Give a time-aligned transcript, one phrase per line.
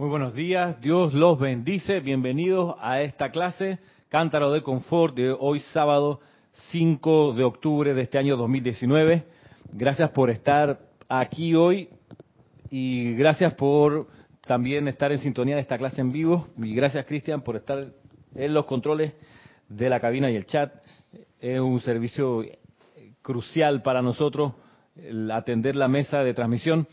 [0.00, 1.98] Muy buenos días, Dios los bendice.
[1.98, 6.20] Bienvenidos a esta clase Cántaro de Confort de hoy sábado
[6.70, 9.24] 5 de octubre de este año 2019.
[9.72, 11.88] Gracias por estar aquí hoy
[12.70, 14.06] y gracias por
[14.46, 16.46] también estar en sintonía de esta clase en vivo.
[16.58, 17.86] Y gracias Cristian por estar
[18.36, 19.14] en los controles
[19.68, 20.74] de la cabina y el chat.
[21.40, 22.44] Es un servicio
[23.20, 24.52] crucial para nosotros
[24.94, 26.86] el atender la mesa de transmisión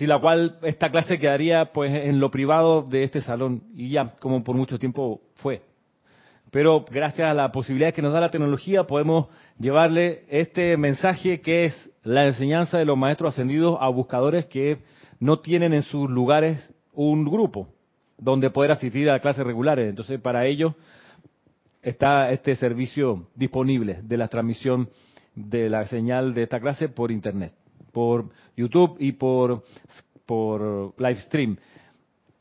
[0.00, 4.14] sin la cual esta clase quedaría pues en lo privado de este salón y ya
[4.18, 5.60] como por mucho tiempo fue.
[6.50, 9.26] Pero gracias a la posibilidad que nos da la tecnología podemos
[9.58, 14.78] llevarle este mensaje que es la enseñanza de los maestros ascendidos a buscadores que
[15.18, 17.68] no tienen en sus lugares un grupo
[18.16, 19.86] donde poder asistir a clases regulares.
[19.86, 20.72] Entonces para ellos
[21.82, 24.88] está este servicio disponible de la transmisión
[25.34, 27.52] de la señal de esta clase por internet
[27.92, 29.62] por YouTube y por,
[30.26, 31.56] por live stream.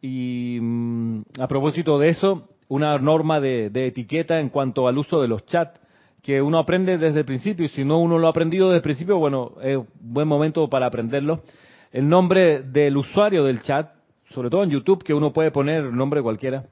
[0.01, 5.27] Y mm, a propósito de eso, una norma de, etiqueta en cuanto al uso de
[5.27, 5.79] los chats
[6.21, 8.83] que uno aprende desde el principio y si no uno lo ha aprendido desde el
[8.83, 11.43] principio, bueno, es buen momento para aprenderlo.
[11.91, 13.89] El nombre del usuario del chat,
[14.31, 16.65] sobre todo en YouTube, que uno puede poner nombre cualquiera,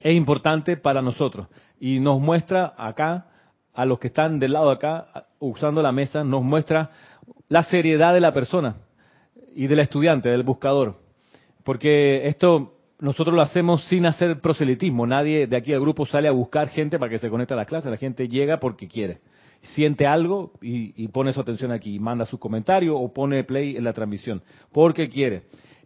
[0.00, 3.26] es importante para nosotros y nos muestra acá,
[3.74, 6.90] a los que están del lado de acá, usando la mesa, nos muestra
[7.50, 8.76] la seriedad de la persona
[9.54, 10.96] y del estudiante, del buscador.
[11.64, 15.06] Porque esto nosotros lo hacemos sin hacer proselitismo.
[15.06, 17.66] Nadie de aquí del grupo sale a buscar gente para que se conecte a la
[17.66, 17.90] clase.
[17.90, 19.18] La gente llega porque quiere.
[19.74, 23.92] Siente algo y, pone su atención aquí, manda su comentario o pone play en la
[23.92, 24.42] transmisión.
[24.72, 25.42] Porque quiere.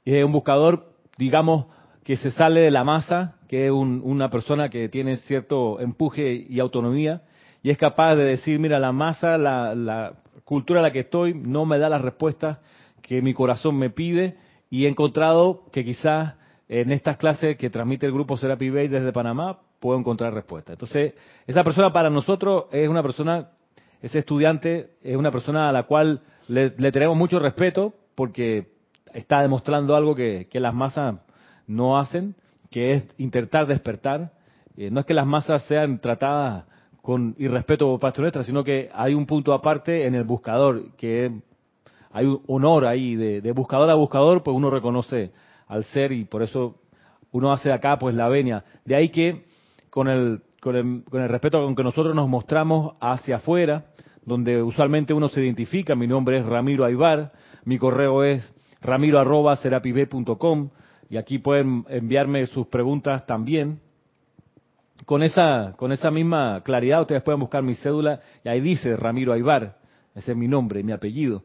[0.06, 1.66] Un buscador, digamos,
[2.04, 6.60] que se sale de la masa, que es una persona que tiene cierto empuje y
[6.60, 7.22] autonomía
[7.62, 10.12] y es capaz de decir, mira, la masa, la, la
[10.44, 12.58] cultura en la que estoy no me da las respuestas
[13.02, 14.36] que mi corazón me pide
[14.70, 16.34] y he encontrado que quizás
[16.68, 20.74] en estas clases que transmite el grupo Serapi Bay desde Panamá puedo encontrar respuestas.
[20.74, 21.14] Entonces,
[21.46, 23.50] esa persona para nosotros es una persona,
[24.00, 28.72] ese estudiante es una persona a la cual le, tenemos mucho respeto porque
[29.12, 31.16] está demostrando algo que, las masas
[31.66, 32.34] no hacen,
[32.70, 34.32] que es intentar despertar.
[34.76, 36.64] Eh, no es que las masas sean tratadas
[37.04, 41.30] con irrespeto por Nuestra, sino que hay un punto aparte en el buscador, que
[42.10, 45.30] hay un honor ahí, de, buscador a buscador, pues uno reconoce
[45.66, 46.76] al ser y por eso
[47.30, 48.64] uno hace acá pues la venia.
[48.86, 49.44] De ahí que
[49.90, 53.84] con el, con el, con el respeto con que nosotros nos mostramos hacia afuera,
[54.24, 57.32] donde usualmente uno se identifica, mi nombre es Ramiro Aybar,
[57.66, 60.70] mi correo es ramiro.com
[61.10, 63.83] y aquí pueden enviarme sus preguntas también
[65.06, 69.32] con esa, con esa misma claridad ustedes pueden buscar mi cédula y ahí dice Ramiro
[69.32, 69.76] Aybar,
[70.14, 71.42] ese es mi nombre mi apellido,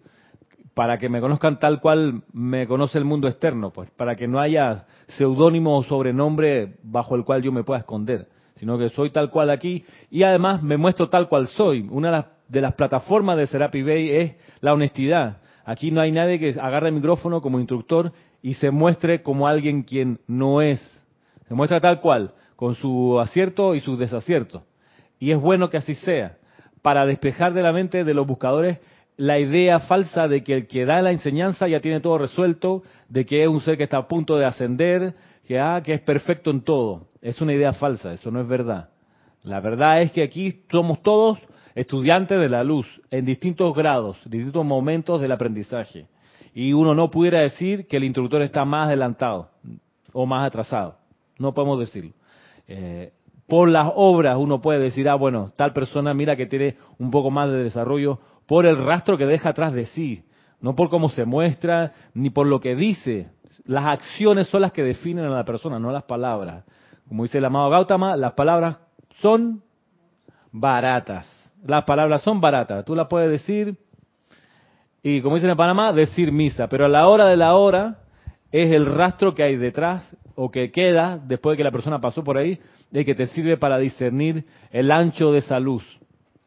[0.73, 4.39] para que me conozcan tal cual me conoce el mundo externo, pues, para que no
[4.39, 9.29] haya seudónimo o sobrenombre bajo el cual yo me pueda esconder, sino que soy tal
[9.29, 11.87] cual aquí y además me muestro tal cual soy.
[11.89, 15.37] Una de las, plataformas de Serapi Bay es la honestidad.
[15.65, 18.11] Aquí no hay nadie que agarre el micrófono como instructor
[18.41, 20.79] y se muestre como alguien quien no es.
[21.47, 24.63] Se muestra tal cual con su acierto y sus desaciertos.
[25.17, 26.39] Y es bueno que así sea,
[26.81, 28.79] para despejar de la mente de los buscadores
[29.15, 33.25] la idea falsa de que el que da la enseñanza ya tiene todo resuelto, de
[33.25, 35.15] que es un ser que está a punto de ascender,
[35.47, 37.07] que, ah, que es perfecto en todo.
[37.21, 38.89] Es una idea falsa, eso no es verdad.
[39.43, 41.39] La verdad es que aquí somos todos
[41.75, 46.07] estudiantes de la luz, en distintos grados, distintos momentos del aprendizaje.
[46.53, 49.49] Y uno no pudiera decir que el instructor está más adelantado
[50.11, 50.97] o más atrasado.
[51.37, 52.18] No podemos decirlo.
[52.71, 53.13] Eh,
[53.47, 57.31] por las obras uno puede decir, ah, bueno, tal persona mira que tiene un poco
[57.31, 60.23] más de desarrollo por el rastro que deja atrás de sí,
[60.61, 63.31] no por cómo se muestra, ni por lo que dice.
[63.65, 66.63] Las acciones son las que definen a la persona, no las palabras.
[67.07, 68.77] Como dice el amado Gautama, las palabras
[69.19, 69.63] son
[70.51, 71.27] baratas.
[71.65, 72.85] Las palabras son baratas.
[72.85, 73.77] Tú las puedes decir
[75.01, 76.67] y, como dicen en Panamá, decir misa.
[76.67, 77.99] Pero a la hora de la hora
[78.51, 82.23] es el rastro que hay detrás o que queda después de que la persona pasó
[82.23, 82.59] por ahí,
[82.91, 85.83] de que te sirve para discernir el ancho de esa luz,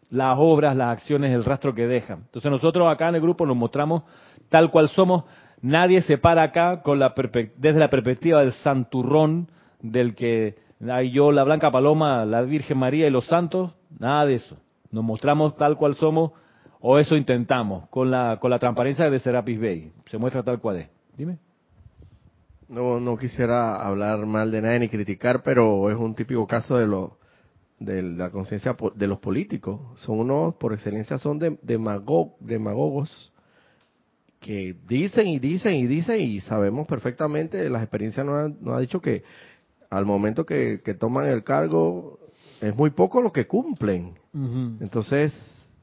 [0.09, 2.21] las obras, las acciones, el rastro que dejan.
[2.25, 4.05] Entonces nosotros acá en el grupo nos mostramos
[4.49, 5.25] tal cual somos.
[5.61, 7.13] Nadie se para acá con la
[7.59, 9.49] desde la perspectiva del santurrón,
[9.83, 10.57] del que
[10.91, 13.75] hay yo, la Blanca Paloma, la Virgen María y los santos.
[13.99, 14.57] Nada de eso.
[14.91, 16.33] Nos mostramos tal cual somos,
[16.81, 19.93] o eso intentamos, con la, con la transparencia de Serapis Bay.
[20.07, 20.89] Se muestra tal cual es.
[21.15, 21.37] Dime.
[22.73, 26.87] No, no quisiera hablar mal de nadie ni criticar, pero es un típico caso de
[27.79, 29.79] de la conciencia de los políticos.
[29.97, 33.31] Son unos, por excelencia, son de, demagogos
[34.41, 39.03] que dicen y dicen y dicen y sabemos perfectamente, las experiencias nos han, nos dicho
[39.03, 39.23] que
[39.91, 42.21] al momento que, que, toman el cargo
[42.63, 44.15] es muy poco lo que cumplen.
[44.33, 45.35] Entonces,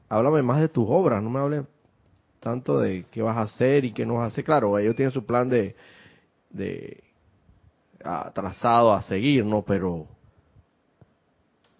[0.08, 1.66] háblame más de tus obras, no me hables
[2.40, 4.44] tanto de qué vas a hacer y qué no vas a hacer.
[4.44, 5.76] Claro, ellos tienen su plan de,
[6.50, 7.02] de
[8.34, 9.62] trazado a seguir, ¿no?
[9.62, 10.06] Pero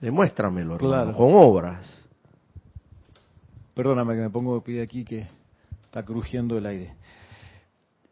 [0.01, 2.09] demuéstramelo, con obras.
[3.75, 5.27] Perdóname que me pongo de pie aquí que
[5.83, 6.95] está crujiendo el aire.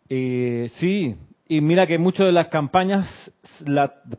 [0.08, 1.14] Eh, sí,
[1.46, 3.06] y mira que muchas de las campañas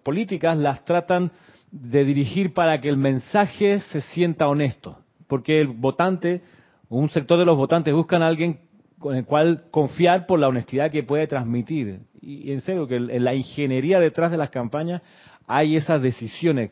[0.04, 1.32] políticas las tratan
[1.72, 6.42] de dirigir para que el mensaje se sienta honesto, porque el votante,
[6.90, 8.60] un sector de los votantes buscan a alguien
[9.00, 12.02] con el cual confiar por la honestidad que puede transmitir.
[12.22, 15.02] Y en serio, que en la ingeniería detrás de las campañas
[15.48, 16.70] hay esas decisiones.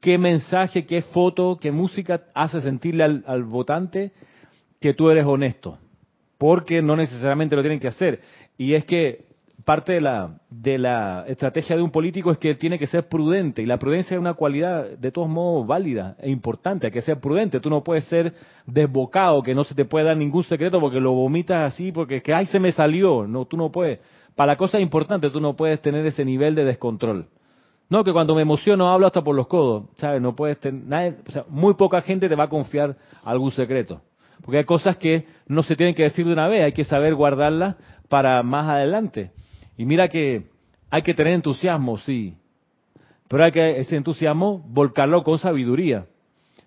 [0.00, 4.12] ¿Qué mensaje, qué foto, qué música hace sentirle al, votante
[4.80, 5.78] que tú eres honesto?
[6.38, 8.20] Porque no necesariamente lo tienen que hacer.
[8.58, 9.26] Y es que
[9.64, 13.62] parte de la, de la estrategia de un político es que tiene que ser prudente
[13.62, 17.20] y la prudencia es una cualidad de todos modos válida e importante, hay que ser
[17.20, 18.34] prudente, tú no puedes ser
[18.66, 22.34] desbocado, que no se te puede dar ningún secreto porque lo vomitas así, porque que
[22.34, 24.00] ay se me salió, no, tú no puedes,
[24.34, 27.26] para cosas importantes tú no puedes tener ese nivel de descontrol.
[27.88, 30.22] No, que cuando me emociono hablo hasta por los codos, ¿sabes?
[30.22, 34.00] No puedes tener, o sea, muy poca gente te va a confiar algún secreto.
[34.42, 37.14] Porque hay cosas que no se tienen que decir de una vez, hay que saber
[37.14, 37.76] guardarlas
[38.08, 39.30] para más adelante.
[39.76, 40.46] Y mira que
[40.90, 42.34] hay que tener entusiasmo, sí,
[43.28, 46.06] pero hay que ese entusiasmo volcarlo con sabiduría.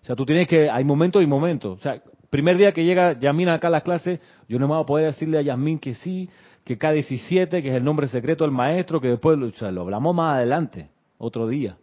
[0.02, 1.78] O sea, tú tienes que, hay momentos y momentos.
[1.80, 4.20] O sea, primer día que llega Yasmín acá a la clase,
[4.50, 6.28] yo no me voy a poder decirle a Yasmín que sí,
[6.64, 10.16] que K17, que es el nombre secreto del maestro, que después o sea, lo hablamos
[10.16, 11.78] más adelante, otro día.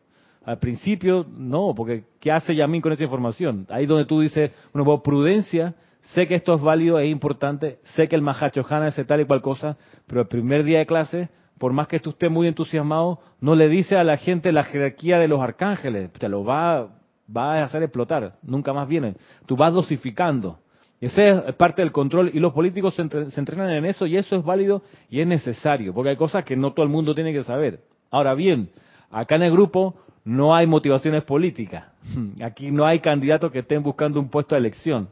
[0.44, 3.66] Al principio, no, porque ¿qué hace Yasmín con esa información?
[3.70, 5.76] Ahí donde tú dices, bueno, prudencia,
[6.10, 9.24] sé que esto es válido, es importante, sé que el Mahacho Hana es tal y
[9.24, 9.76] cual cosa,
[10.06, 11.28] pero el primer día de clase,
[11.58, 15.18] por más que tú estés muy entusiasmado, no le dice a la gente la jerarquía
[15.18, 16.88] de los arcángeles, te lo va,
[17.34, 19.16] va a hacer explotar, nunca más vienen.
[19.46, 20.58] Tú vas dosificando.
[21.00, 24.44] Ese es parte del control y los políticos se, entrenan en eso y eso es
[24.44, 27.80] válido y es necesario, porque hay cosas que no todo el mundo tiene que saber.
[28.10, 28.70] Ahora bien,
[29.10, 31.86] acá en el grupo no hay motivaciones políticas.
[32.42, 35.08] Aquí no hay candidatos que estén buscando un puesto de elección.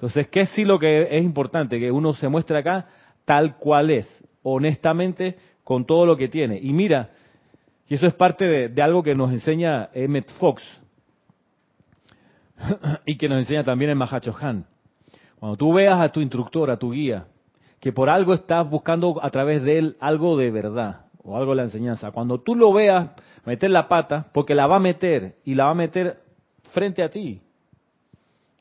[0.00, 1.78] Entonces, ¿qué sí lo que es importante?
[1.78, 2.86] Que uno se muestre acá
[3.26, 6.58] tal cual es, honestamente, con todo lo que tiene.
[6.58, 7.10] Y mira,
[7.86, 10.62] y eso es parte de, algo que nos enseña Emmett Fox
[13.04, 14.64] y que nos enseña también el Mahacho Han.
[15.38, 17.26] Cuando tú veas a tu instructor, a tu guía,
[17.78, 21.56] que por algo estás buscando a través de él algo de verdad o algo de
[21.56, 23.10] la enseñanza, cuando tú lo veas
[23.44, 26.20] meter la pata, porque la va a meter y la va a meter
[26.72, 27.42] frente a ti.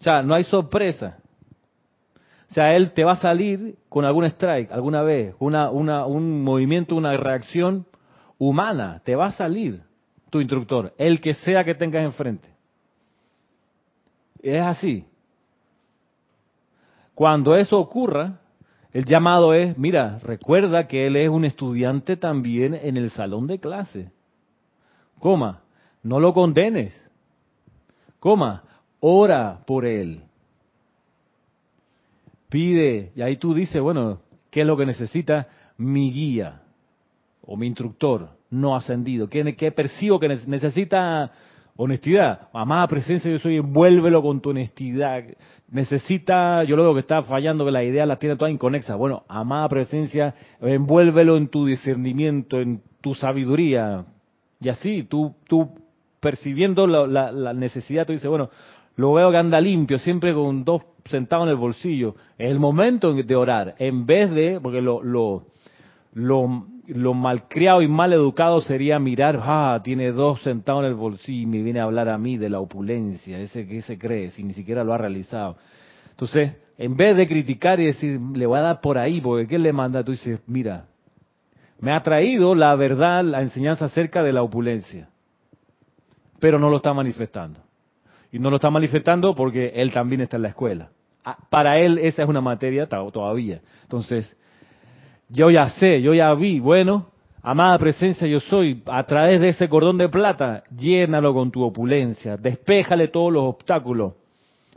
[0.01, 1.19] O sea, no hay sorpresa.
[2.49, 6.95] O sea, él te va a salir con algún strike alguna vez, una, un movimiento,
[6.95, 7.85] una reacción
[8.39, 9.01] humana.
[9.03, 9.83] Te va a salir
[10.31, 12.49] tu instructor, el que sea que tengas enfrente.
[14.41, 15.05] Es así.
[17.13, 18.39] Cuando eso ocurra,
[18.93, 23.59] el llamado es, mira, recuerda que él es un estudiante también en el salón de
[23.59, 24.11] clase.
[25.19, 25.61] Coma,
[26.01, 26.93] no lo condenes.
[28.19, 28.63] Coma,
[28.99, 30.23] ora por él
[32.49, 35.47] pide, y ahí tú dices, bueno, ¿qué es lo que necesita
[35.77, 36.61] mi guía
[37.41, 39.29] o mi instructor no ascendido?
[39.29, 41.31] ¿Qué, percibo que necesita?
[41.81, 45.23] Honestidad, amada presencia, yo soy, envuélvelo con tu honestidad.
[45.71, 48.95] Necesita, yo lo veo que está fallando, que la idea la tiene toda inconexa.
[48.95, 54.03] Bueno, amada presencia, envuélvelo en tu discernimiento, en tu sabiduría.
[54.59, 55.69] Y así, tú, tú
[56.19, 58.49] percibiendo la, la necesidad, tú dices, bueno,
[58.99, 62.15] lo veo que anda limpio, siempre con dos centavos en el bolsillo.
[62.37, 65.45] Es el momento de orar, en vez de, porque lo, lo,
[66.11, 71.45] lo, malcriado y mal educado sería mirar, ah, tiene dos centavos en el bolsillo y
[71.45, 74.53] me viene a hablar a mí de la opulencia, ese que se cree, si ni
[74.53, 75.55] siquiera lo ha realizado.
[76.09, 79.57] Entonces, en vez de criticar y decir, le voy a dar por ahí, porque ¿qué
[79.59, 80.03] le manda?
[80.03, 80.87] Tú dices, mira,
[81.79, 85.07] me ha traído la verdad, la enseñanza acerca de la opulencia,
[86.41, 87.61] pero no lo está manifestando.
[88.31, 90.89] Y no lo está manifestando porque él también está en la escuela.
[91.25, 93.61] Ah, para él esa es una materia todavía.
[93.83, 94.35] Entonces,
[95.29, 97.07] yo ya sé, yo ya vi, bueno,
[97.41, 102.37] amada presencia yo soy, a través de ese cordón de plata, llénalo con tu opulencia,
[102.37, 104.13] despéjale todos los obstáculos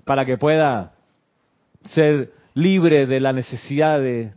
[0.04, 0.92] para que pueda
[1.84, 4.32] ser libre de la necesidad de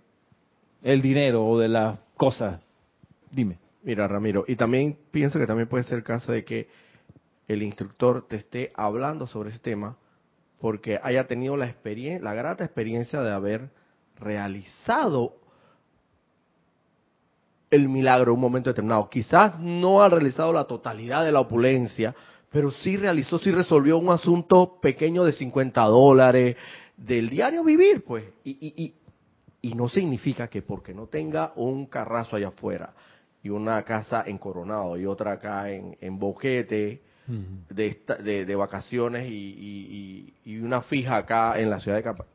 [0.83, 2.61] el dinero o de las cosas.
[3.31, 3.57] Dime.
[3.83, 6.67] Mira, Ramiro, y también pienso que también puede ser caso de que
[7.47, 9.97] el instructor te esté hablando sobre ese tema
[10.59, 13.69] porque haya tenido la experiencia, la grata experiencia de haber
[14.19, 15.35] realizado
[17.69, 19.09] el milagro en un momento determinado.
[19.09, 22.15] Quizás no ha realizado la totalidad de la opulencia,
[22.49, 26.55] pero sí realizó, sí resolvió un asunto pequeño de 50 dólares
[26.95, 28.23] del diario vivir, pues.
[28.43, 28.93] Y, y, y,
[29.69, 32.93] y no significa que porque no tenga un carrazo allá afuera
[33.43, 39.27] y una casa en Coronado y otra acá en, en Boquete, de, de, de, vacaciones
[39.29, 42.25] y, y, y, una fija acá en la ciudad de Capa,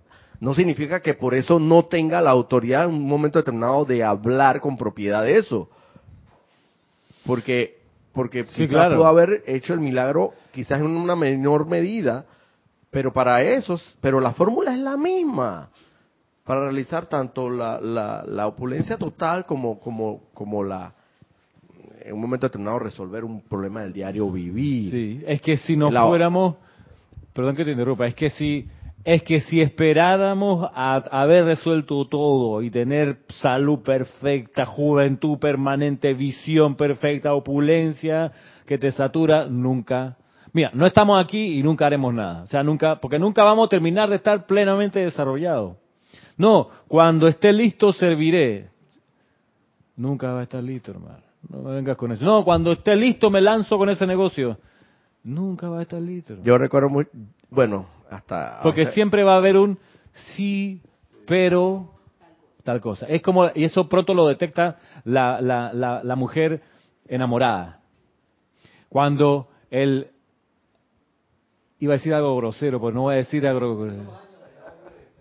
[0.40, 4.60] no significa que por eso no tenga la autoridad en un momento determinado de hablar
[4.60, 5.68] con propiedad de eso.
[7.24, 7.82] Porque,
[8.12, 8.96] porque Sí, quizás claro.
[8.96, 12.24] pudo haber hecho el milagro quizás en una menor medida,
[12.90, 15.70] pero para esos, pero la fórmula es la misma
[16.44, 20.94] para realizar tanto la, la, la opulencia total como, como, como la
[22.04, 24.90] en un momento determinado resolver un problema del diario vivir.
[24.90, 26.56] Sí, es que si no La- fuéramos,
[27.32, 28.68] perdón que te interrumpa, es que si
[29.02, 36.74] es que si esperáramos a haber resuelto todo y tener salud perfecta, juventud permanente, visión
[36.76, 38.30] perfecta, opulencia
[38.66, 40.18] que te satura, nunca.
[40.52, 42.42] Mira, no estamos aquí y nunca haremos nada.
[42.42, 45.76] O sea, nunca, porque nunca vamos a terminar de estar plenamente desarrollados.
[46.36, 48.68] No, cuando esté listo serviré.
[49.96, 51.29] Nunca va a estar listo, hermano.
[51.48, 52.24] No me vengas con eso.
[52.24, 54.58] No, cuando esté listo me lanzo con ese negocio.
[55.24, 56.36] Nunca va a estar listo.
[56.42, 57.06] Yo recuerdo muy,
[57.50, 58.60] bueno, hasta...
[58.62, 59.78] Porque hasta- siempre va a haber un
[60.34, 60.80] sí,
[61.26, 61.90] pero
[62.62, 63.06] tal cosa.
[63.06, 66.62] Es como, y eso pronto lo detecta la, la, la, la mujer
[67.08, 67.80] enamorada.
[68.88, 70.08] Cuando el,
[71.78, 73.86] iba a decir algo grosero, pues no voy a decir algo,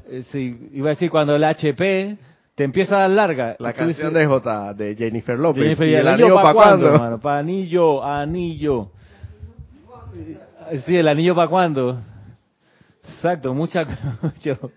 [0.08, 2.18] eh, sí, iba a decir cuando el HP
[2.60, 3.56] te empieza a dar larga.
[3.58, 5.64] La dices, canción de J, de Jennifer López.
[5.64, 6.94] Jennifer, ¿Y ¿y el anillo anillo pa' para cuándo, cuándo?
[6.94, 7.20] hermano?
[7.22, 8.92] Pa' anillo, anillo.
[10.86, 12.02] Sí, el anillo para cuándo.
[13.02, 13.86] Exacto, mucha,
[14.22, 14.72] mucho,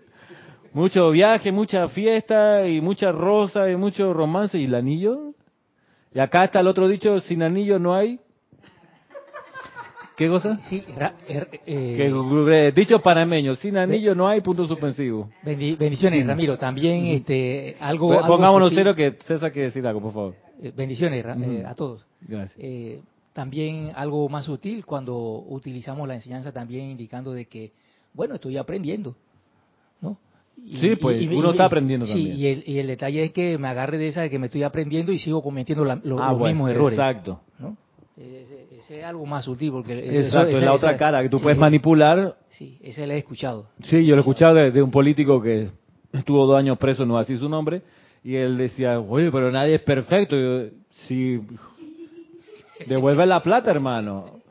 [0.71, 4.57] mucho viaje, mucha fiesta y mucha rosa y mucho romance.
[4.57, 5.33] ¿Y el anillo?
[6.13, 8.17] Y acá está el otro dicho, sin anillo no hay.
[10.15, 10.59] ¿Qué cosa?
[10.69, 15.29] Sí, ra- er- eh, Que, dicho panameño, sin anillo no hay punto suspensivo.
[15.43, 16.57] bendi- bendiciones, Ramiro.
[16.57, 18.07] También este, algo.
[18.09, 18.83] Pues, algo Pongámonos sutil.
[18.83, 20.33] cero que César quiere decir algo, por favor.
[20.61, 22.05] Eh, bendiciones Ra- eh, a todos.
[22.21, 22.55] Gracias.
[22.63, 23.01] Eh,
[23.33, 25.17] también algo más sutil cuando
[25.47, 27.71] utilizamos la enseñanza también indicando de que,
[28.13, 29.15] bueno, estoy aprendiendo,
[29.99, 30.15] ¿no?
[30.63, 32.37] Y- Sí, pues, uno está aprendiendo sí, también.
[32.39, 34.61] y el, y el detalle es que me agarre de esa de que me estoy
[34.61, 37.41] aprendiendo y sigo cometiendo la- lo- Ah, los bueno, mismos errores, Exacto.
[37.57, 37.75] ¿no?
[38.15, 41.23] Ese, ese es algo más sutil porque eso- Exacto, es esa- la otra esa- cara
[41.23, 42.37] que tú sí, puedes manipular.
[42.49, 43.67] Sí, ese le he escuchado.
[43.83, 45.69] Sí, yo lo he escuchado de, de un político que
[46.11, 47.81] estuvo dos años preso, no así su nombre,
[48.23, 50.35] y él decía, oye, pero nadie es perfecto.
[50.35, 50.69] Yo,
[51.07, 51.41] sí,
[52.87, 54.41] devuelve la plata, hermano.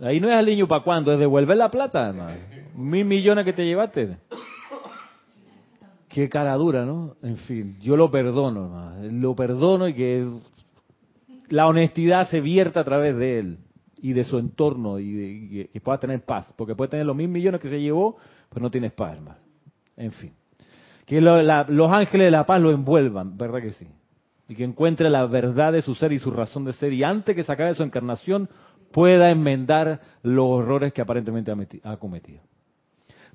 [0.00, 2.38] Ahí no es al niño para cuándo, es devolver la plata, hermano.
[2.74, 4.16] Mil millones que te llevaste.
[6.08, 7.14] Qué cara dura, ¿no?
[7.22, 9.08] En fin, yo lo perdono, hermano.
[9.12, 10.26] Lo perdono y que
[11.50, 13.58] la honestidad se vierta a través de él
[14.00, 16.52] y de su entorno y, de- que pueda tener paz.
[16.56, 18.16] Porque puede tener los mil millones que se llevó,
[18.48, 19.38] pero no tienes paz, hermano.
[19.96, 20.32] En fin.
[21.04, 23.86] Que lo- la- los ángeles de la paz lo envuelvan, ¿verdad que sí?
[24.48, 26.92] Y que encuentre la verdad de su ser y su razón de ser.
[26.92, 28.48] Y antes que se acabe su encarnación,
[28.92, 32.40] pueda enmendar los errores que aparentemente ha, meti- ha cometido.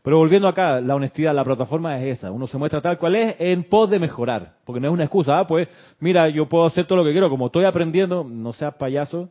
[0.05, 2.29] Pero volviendo acá, la honestidad, la plataforma es esa.
[2.31, 4.53] Uno se muestra tal cual es en pos de mejorar.
[4.63, 5.39] Porque no es una excusa.
[5.39, 5.67] Ah, pues,
[5.99, 7.27] mira, yo puedo hacer todo lo que quiero.
[7.27, 9.29] Como estoy aprendiendo, no seas payaso.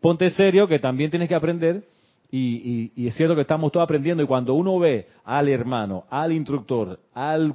[0.00, 1.82] Ponte serio que también tienes que aprender.
[2.30, 4.22] Y, y- es cierto que estamos todos aprendiendo.
[4.22, 7.54] Y cuando uno ve al hermano, al instructor, al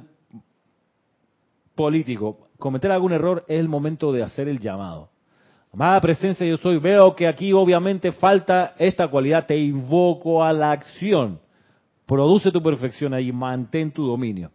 [1.74, 5.08] político cometer algún error, es el momento de hacer el llamado.
[5.72, 10.72] Amada presencia yo soy, veo que aquí obviamente falta esta cualidad, te invoco a la
[10.72, 11.38] acción.
[12.06, 14.50] Produce tu perfección ahí, mantén tu dominio.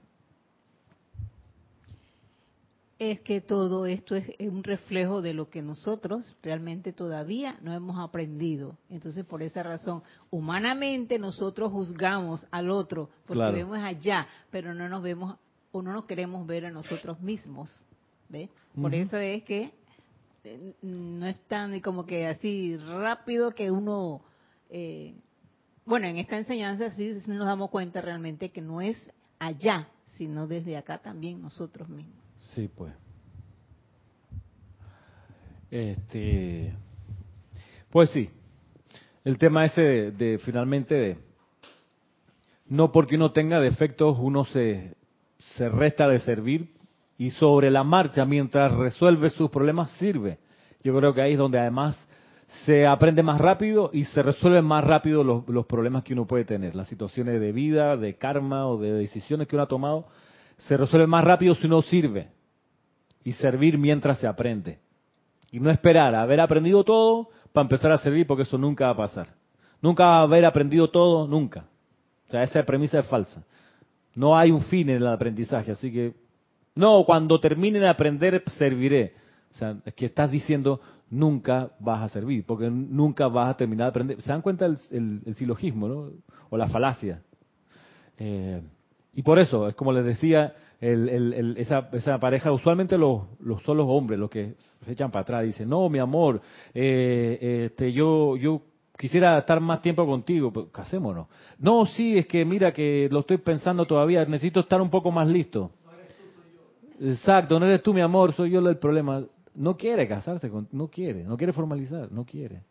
[3.01, 7.97] es que todo esto es un reflejo de lo que nosotros realmente todavía no hemos
[7.97, 8.77] aprendido.
[8.91, 13.55] Entonces, por esa razón, humanamente nosotros juzgamos al otro porque Claro.
[13.55, 15.35] vemos allá, pero no nos vemos
[15.71, 17.83] o no nos queremos ver a nosotros mismos.
[18.29, 18.49] ¿Ve?
[18.79, 19.71] Por eso es que
[20.43, 24.21] eh, no es tan como que así rápido que uno...
[24.69, 25.15] eh,
[25.91, 28.97] bueno, en esta enseñanza sí nos damos cuenta realmente que no es
[29.39, 32.15] allá, sino desde acá también nosotros mismos.
[32.53, 32.93] Sí, pues.
[35.69, 36.73] Este,
[37.89, 38.29] pues sí.
[39.25, 39.81] El tema ese
[40.11, 41.17] de, finalmente de
[42.67, 44.95] no porque uno tenga defectos uno se
[45.57, 46.73] se resta de servir
[47.17, 50.39] y sobre la marcha mientras resuelve sus problemas sirve.
[50.85, 51.99] Yo creo que ahí es donde además
[52.65, 56.75] se aprende más rápido y se resuelven más rápido los, problemas que uno puede tener,
[56.75, 60.07] las situaciones de vida, de karma o de decisiones que uno ha tomado
[60.67, 62.29] se resuelve más rápido si uno sirve
[63.23, 64.79] y servir mientras se aprende.
[65.51, 68.91] Y no esperar a haber aprendido todo para empezar a servir, porque eso nunca va
[68.91, 69.27] a pasar.
[69.81, 71.65] Nunca va a haber aprendido todo, nunca.
[72.27, 73.43] O sea, esa premisa es falsa.
[74.15, 76.13] No hay un fin en el aprendizaje, así que,
[76.75, 79.13] no, cuando termine de aprender, serviré.
[79.51, 80.79] O sea, es que estás diciendo,
[81.11, 84.21] nunca vas a servir, porque nunca vas a terminar de aprender.
[84.21, 86.09] ¿Se dan cuenta el, silogismo, no?
[86.49, 87.21] O la falacia.
[88.17, 88.61] Eh,
[89.13, 93.87] y por eso, es como les decía, esa, esa, pareja, usualmente los, los, son los
[93.87, 96.41] hombres los que se echan para atrás, dicen, no, mi amor,
[96.73, 98.61] eh, este, yo, yo
[98.97, 101.27] quisiera estar más tiempo contigo, pues casémonos.
[101.59, 105.27] No, sí, es que mira que lo estoy pensando todavía, necesito estar un poco más
[105.27, 105.71] listo.
[105.83, 107.11] No eres tú, soy yo.
[107.11, 109.25] Exacto, no eres tú mi amor, soy yo el problema.
[109.55, 112.63] No quiere casarse, con, no quiere, no quiere formalizar, no quiere.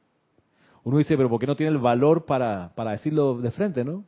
[0.82, 4.04] Uno dice, pero ¿por qué no tiene el valor para, para decirlo de frente, no?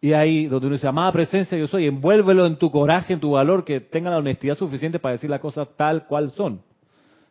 [0.00, 3.32] Y ahí donde uno dice, amada presencia yo soy, envuélvelo en tu coraje, en tu
[3.32, 6.60] valor, que tenga la honestidad suficiente para decir las cosas tal cual son.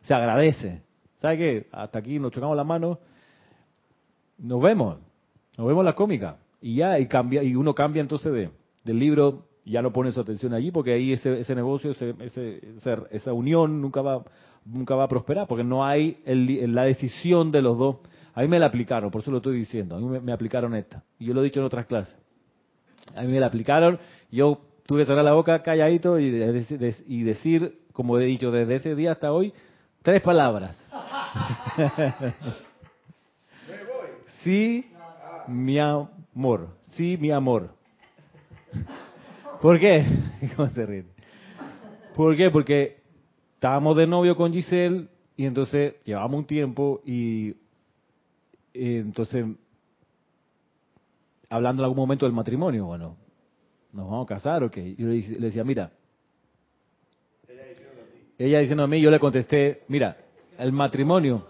[0.02, 0.82] Se agradece.
[1.20, 1.66] ¿Sabe qué?
[1.72, 2.98] Hasta aquí nos chocamos la mano,
[4.38, 4.98] nos vemos,
[5.56, 6.36] nos vemos la cómica.
[6.60, 8.50] Y ya, y cambia, y uno cambia entonces de,
[8.84, 12.60] del libro, ya no pone su atención allí, porque ahí ese, ese negocio, ese, ese,
[13.10, 14.24] esa unión nunca va,
[14.64, 17.96] nunca va a prosperar, porque no hay el, la decisión de los dos.
[18.34, 21.02] A mí me la aplicaron, por eso lo estoy diciendo, a mí me aplicaron esta.
[21.18, 22.16] Y yo lo he dicho en otras clases.
[23.14, 23.98] A mí me la aplicaron,
[24.30, 26.26] yo tuve que cerrar la boca calladito y,
[27.06, 29.52] y decir, como he dicho desde ese día hasta hoy,
[30.02, 30.76] tres palabras.
[34.46, 34.88] Sí,
[35.48, 36.68] mi amor.
[36.92, 37.70] Sí, mi amor.
[39.60, 40.04] ¿Por qué?
[40.56, 41.04] ¿Cómo se ríe?
[42.14, 42.50] ¿Por qué?
[42.50, 42.98] Porque
[43.54, 47.54] estábamos de novio con Giselle y entonces llevamos un tiempo y,
[48.74, 49.46] y entonces
[51.48, 53.16] hablando en algún momento del matrimonio, bueno,
[53.92, 54.94] nos vamos a casar o qué.
[54.96, 55.90] Yo le, decía, mira,
[58.38, 60.16] ella diciendo a mí, yo le contesté, mira,
[60.58, 61.46] el matrimonio.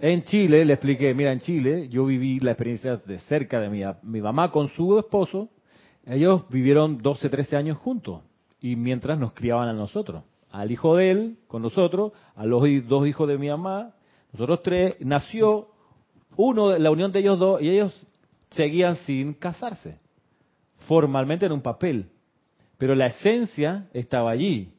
[0.00, 3.68] En Chile, le expliqué, mira, en Chile yo viví la experiencia de cerca de
[4.02, 5.48] mi mamá con su esposo,
[6.06, 8.22] ellos vivieron 12, 13 años juntos
[8.60, 13.06] y mientras nos criaban a nosotros, al hijo de él con nosotros, a los dos
[13.06, 13.92] hijos de mi mamá,
[14.32, 15.68] nosotros tres, nació
[16.36, 18.06] uno, la unión de ellos dos y ellos
[18.50, 19.98] seguían sin casarse,
[20.86, 22.08] formalmente en un papel,
[22.78, 24.72] pero la esencia estaba allí.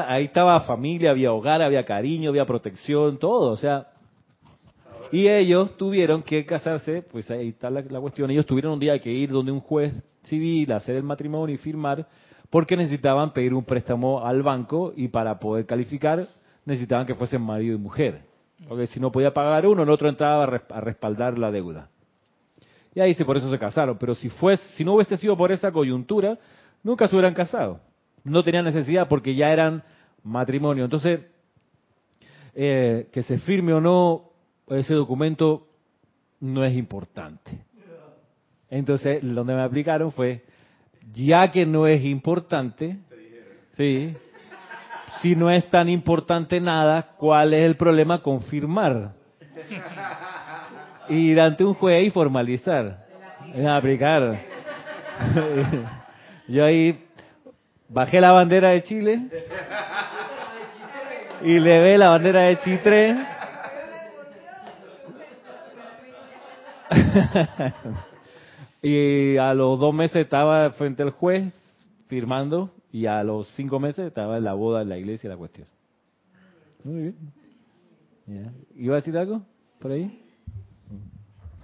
[0.09, 3.89] ahí estaba familia, había hogar, había cariño, había protección, todo, o sea,
[5.11, 8.99] y ellos tuvieron que casarse, pues ahí está la, la, cuestión, ellos tuvieron un día
[8.99, 12.07] que ir donde un juez civil, hacer el matrimonio y firmar,
[12.51, 16.27] porque necesitaban pedir un préstamo al banco y para poder calificar
[16.69, 18.23] necesitaban que fuesen marido y mujer.
[18.69, 21.89] Porque si no podía pagar uno, el otro entraba a respaldar la deuda.
[22.95, 23.97] Y ahí sí, por eso se casaron.
[23.99, 24.31] Pero si,
[24.77, 26.39] si no hubiese sido por esa coyuntura,
[26.83, 27.81] nunca se hubieran casado.
[28.29, 29.83] No tenían necesidad porque ya eran
[30.23, 30.85] matrimonio.
[30.85, 31.21] Entonces,
[32.55, 34.31] eh, que se firme o no
[34.69, 35.67] ese documento
[36.41, 37.51] no es importante.
[38.71, 40.45] Entonces, donde me aplicaron fue,
[41.12, 42.99] ya que no es importante,
[43.73, 44.14] sí,
[45.23, 49.12] si no es tan importante nada, ¿cuál es el problema con firmar?
[51.09, 53.07] Ir ante un juez y formalizar,
[53.69, 54.38] aplicar.
[56.49, 57.08] Yo ahí
[57.88, 59.20] bajé la bandera de Chile
[61.42, 63.16] y le ve la bandera de Chitre.
[68.81, 71.53] Y a los dos meses estaba frente al juez
[72.07, 75.66] firmando y a los cinco meses estaba en la boda en la iglesia la cuestión.
[76.85, 77.14] Muy
[78.27, 78.55] bien.
[78.77, 79.42] ¿Iba a decir algo
[79.81, 80.24] por ahí?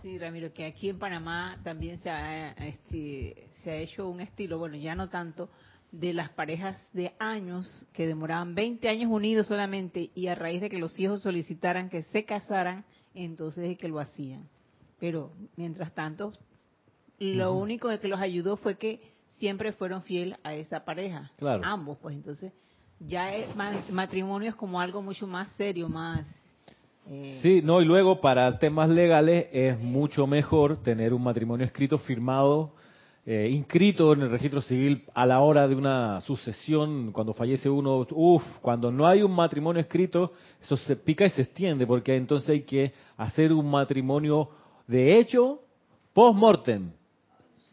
[0.03, 4.59] Sí, Ramiro, que aquí en Panamá también se ha, este, se ha hecho un estilo,
[4.59, 5.49] bueno, ya no tanto,
[6.01, 10.69] de las parejas de años que demoraban 20 años unidos solamente y a raíz de
[10.69, 14.49] que los hijos solicitaran que se casaran, entonces es que lo hacían.
[14.99, 16.33] Pero mientras tanto,
[17.19, 19.01] lo único que los ayudó fue que
[19.39, 21.31] siempre fueron fiel a esa pareja.
[21.63, 22.53] Ambos, pues entonces
[22.99, 23.47] ya el
[23.91, 26.27] matrimonio es como algo mucho más serio, más...
[27.07, 31.99] Eh, sí, no, y luego para temas legales es mucho mejor tener un matrimonio escrito,
[31.99, 32.73] firmado,
[33.27, 38.07] eh, inscrito en el registro civil a la hora de una sucesión, cuando fallece uno,
[38.11, 42.51] uff, cuando no hay un matrimonio escrito, eso se pica y se extiende, porque entonces
[42.51, 44.51] hay que hacer un matrimonio
[44.87, 45.61] de hecho
[46.13, 46.91] post-mortem.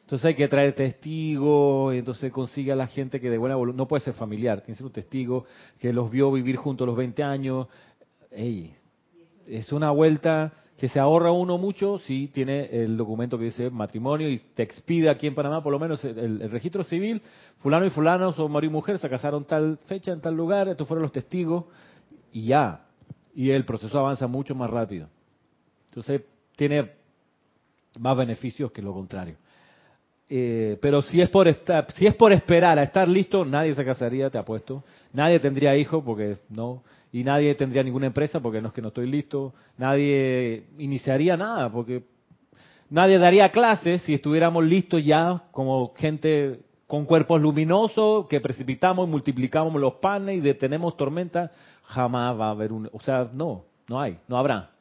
[0.02, 3.88] Entonces hay que traer testigos, entonces consigue a la gente que de buena voluntad, no
[3.88, 5.46] puede ser familiar, tiene que ser un testigo
[5.80, 7.68] que los vio vivir juntos los 20 años.
[8.30, 8.74] Ey.
[9.48, 14.28] es una vuelta que se ahorra uno mucho si tiene el documento que dice matrimonio
[14.28, 17.22] y te expide aquí en Panamá por lo menos el, registro civil,
[17.60, 20.88] fulano y fulano son marido y mujer, se casaron tal fecha en tal lugar, estos
[20.88, 21.66] fueron los testigos
[22.34, 22.88] y ya.
[23.36, 25.08] Y el proceso avanza mucho más rápido.
[25.90, 26.24] Entonces
[26.56, 26.94] tiene
[28.00, 29.36] más beneficios que lo contrario.
[30.28, 33.86] Eh, pero si es por estar, si es por esperar a estar listo, nadie se
[33.86, 34.84] casaría, te apuesto.
[35.14, 38.90] Nadie tendría hijos porque no, y nadie tendría ninguna empresa porque no es que no
[38.90, 39.54] estoy listo.
[39.78, 42.04] Nadie iniciaría nada porque
[42.90, 49.12] nadie daría clases si estuviéramos listos ya como gente con cuerpos luminosos que precipitamos y
[49.12, 51.52] multiplicamos los panes y detenemos tormenta.
[51.84, 54.72] Jamás va a haber un, o sea, no, no hay, no habrá.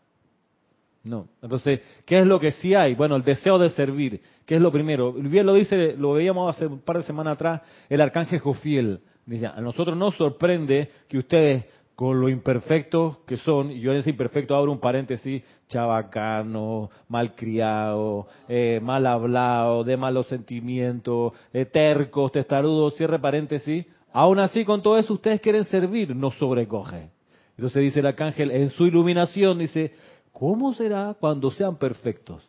[1.03, 1.29] No.
[1.41, 2.95] Entonces, ¿qué es lo que sí hay?
[2.95, 5.13] Bueno, el deseo de servir, ¿qué es lo primero?
[5.13, 9.01] Bien lo dice, lo veíamos hace un par de semanas atrás, el arcángel Jofiel.
[9.25, 11.65] Dice, a nosotros nos sorprende que ustedes,
[12.01, 18.27] con lo imperfectos que son, y yo en ese imperfecto abro un paréntesis, chabacano, malcriado,
[18.49, 23.85] eh, mal hablado, de malos sentimientos, eh, tercos, testarudos, cierre paréntesis,
[24.15, 27.11] aún así con todo eso ustedes quieren servir, nos sobrecoge.
[27.59, 29.93] Entonces dice el arcángel, en su iluminación, dice,
[30.33, 32.49] ¿Cómo será cuando sean perfectos?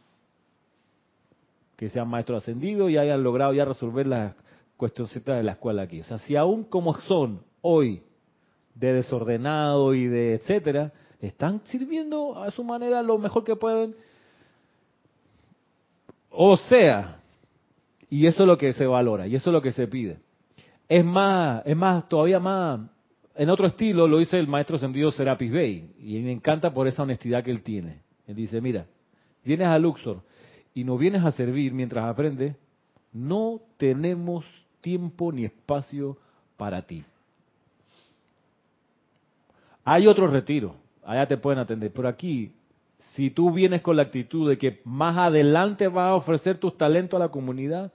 [1.76, 4.34] Que sean maestros ascendidos y hayan logrado ya resolver las
[4.78, 6.00] cuestiones de la escuela aquí.
[6.00, 8.02] O sea, si aún como son hoy,
[8.76, 13.96] de desordenado y de etcétera, están sirviendo a su manera lo mejor que pueden.
[16.30, 17.22] O sea,
[18.10, 20.20] y eso es lo que se valora, y eso es lo que se pide.
[20.88, 22.82] Es más, es más, todavía más
[23.36, 27.04] en otro estilo lo dice el maestro sentido Serapis Bey, y me encanta por esa
[27.04, 28.02] honestidad que él tiene.
[28.28, 28.86] Él dice, mira,
[29.44, 30.22] vienes a Luxor
[30.74, 32.56] y no vienes a servir mientras aprendes,
[33.14, 34.46] no tenemos
[34.80, 36.18] tiempo ni espacio
[36.58, 37.04] para ti.
[39.84, 42.54] Hay otro retiro, allá te pueden atender, pero aquí,
[43.14, 47.18] si tú vienes con la actitud de que más adelante vas a ofrecer tus talentos
[47.20, 47.92] a la comunidad,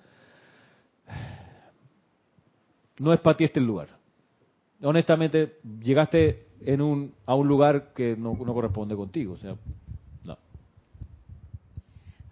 [2.99, 3.97] no es para ti este lugar
[4.83, 9.35] honestamente, llegaste en un, a un lugar que no, corresponde contigo.
[9.35, 9.57] O sea,
[10.25, 10.39] no.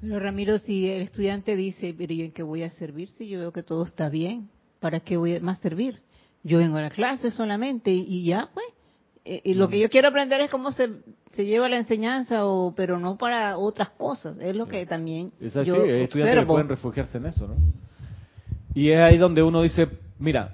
[0.00, 3.08] Pero Ramiro, si el estudiante dice, pero ¿y en qué voy a servir?
[3.10, 4.48] Si yo veo que todo está bien,
[4.80, 6.00] ¿para qué voy a más servir?
[6.42, 8.66] Yo vengo a la clase solamente y, ya, pues.
[9.24, 10.90] Eh, y lo que yo quiero aprender es cómo se,
[11.32, 14.38] se lleva la enseñanza, o, pero no para otras cosas.
[14.38, 17.56] Es lo que también es así, yo estudiantes que pueden refugiarse en eso, ¿no?
[18.74, 20.52] Y es ahí donde uno dice, mira,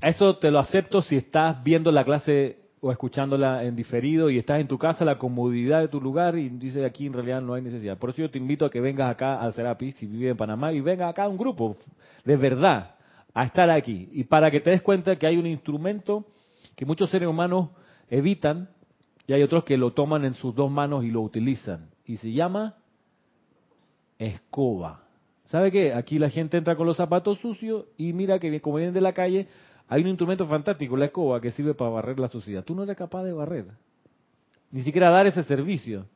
[0.00, 4.60] eso te lo acepto si estás viendo la clase o escuchándola en diferido y estás
[4.60, 7.62] en tu casa, la comodidad de tu lugar y dices aquí en realidad no hay
[7.62, 7.98] necesidad.
[7.98, 10.72] Por eso yo te invito a que vengas acá al Serapi, si vives en Panamá,
[10.72, 11.76] y venga acá a un grupo
[12.24, 12.94] de verdad
[13.34, 14.08] a estar aquí.
[14.12, 16.24] Y para que te des cuenta que hay un instrumento
[16.76, 17.70] que muchos seres humanos
[18.10, 18.68] evitan
[19.26, 21.90] y hay otros que lo toman en sus dos manos y lo utilizan.
[22.06, 22.76] Y se llama
[24.18, 25.02] escoba.
[25.44, 25.94] ¿Sabe qué?
[25.94, 29.12] Aquí la gente entra con los zapatos sucios y mira que como vienen de la
[29.12, 29.46] calle,
[29.88, 32.64] hay un instrumento fantástico, la escoba, que sirve para barrer la suciedad.
[32.64, 33.66] Tú no eres capaz de barrer.
[34.70, 36.06] Ni siquiera dar ese servicio.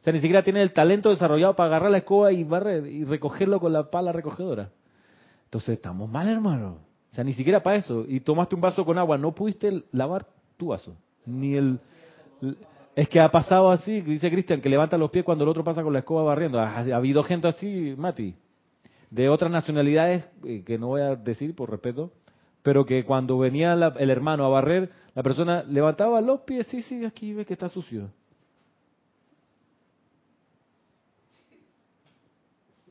[0.00, 3.04] O sea, ni siquiera tienes el talento desarrollado para agarrar la escoba y barrer y
[3.04, 4.70] recogerlo con la pala recogedora.
[5.44, 6.78] Entonces estamos mal, hermano.
[7.10, 8.04] O sea, ni siquiera para eso.
[8.06, 10.96] Y tomaste un vaso con agua, no pudiste lavar tu vaso.
[11.26, 11.80] Ni el...
[12.94, 15.82] Es que ha pasado así, dice Cristian, que levanta los pies cuando el otro pasa
[15.82, 16.58] con la escoba barriendo.
[16.58, 18.34] Ha, ha habido gente así, Mati,
[19.10, 22.12] de otras nacionalidades, eh, que no voy a decir por respeto,
[22.62, 27.04] pero que cuando venía el hermano a barrer, la persona levantaba los pies, sí, sí,
[27.04, 28.10] aquí ve que está sucio.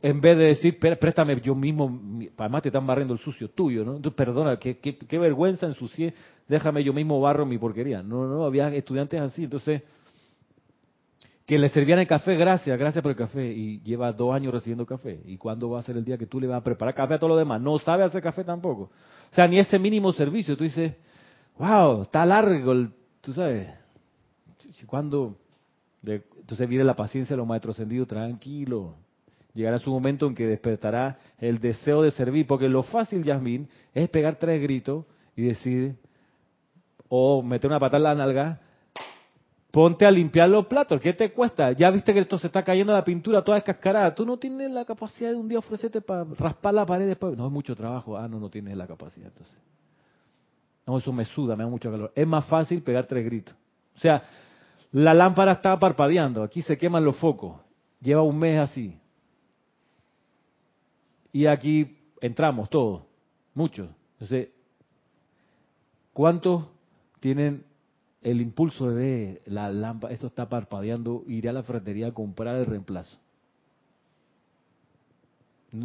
[0.05, 1.99] En vez de decir, préstame yo mismo,
[2.37, 3.95] además te están barriendo el sucio tuyo, ¿no?
[3.95, 6.13] Entonces, perdona, qué, qué, vergüenza ensucié,
[6.47, 8.03] déjame yo mismo barro mi porquería.
[8.03, 9.81] No, no, había estudiantes así, entonces,
[11.47, 14.85] que le servían el café, gracias, gracias por el café, y lleva dos años recibiendo
[14.85, 15.19] café.
[15.25, 17.17] ¿Y cuándo va a ser el día que tú le vas a preparar café a
[17.17, 17.59] todo lo demás?
[17.59, 18.83] No sabe hacer café tampoco.
[19.31, 20.55] O sea, ni ese mínimo servicio.
[20.55, 20.93] Tú dices,
[21.57, 22.91] wow, está largo, el,
[23.21, 23.73] tú sabes.
[24.85, 25.35] Cuando,
[26.03, 29.03] entonces viene la paciencia de los maestros ascendidos, tranquilo.
[29.55, 34.09] Llegará su momento en que despertará el deseo de servir, porque lo fácil, Yasmín, es
[34.09, 35.95] pegar tres gritos y decir,
[37.07, 38.59] o meter una patada en la nalga,
[39.71, 41.71] ponte a limpiar los platos, ¿qué te cuesta?
[41.71, 44.83] Ya viste que esto se está cayendo la pintura toda descascarada, tú no tienes la
[44.83, 48.27] capacidad de un día ofrecerte para raspar la pared después, no es mucho trabajo, ah,
[48.27, 49.57] no, no tienes la capacidad entonces.
[50.85, 52.11] No, eso me suda, me da mucho calor.
[52.13, 53.55] Es más fácil pegar tres gritos.
[53.95, 54.21] O sea,
[54.91, 57.57] la lámpara está parpadeando, aquí se queman los focos,
[58.01, 58.99] lleva un mes así.
[61.35, 63.03] Y aquí entramos todos,
[63.53, 63.89] muchos.
[64.13, 64.51] Entonces,
[66.13, 66.65] ¿cuántos
[67.19, 67.65] tienen
[68.21, 72.55] el impulso de ver la lámpara, esto está parpadeando, iré a la ferretería a comprar
[72.55, 73.17] el reemplazo.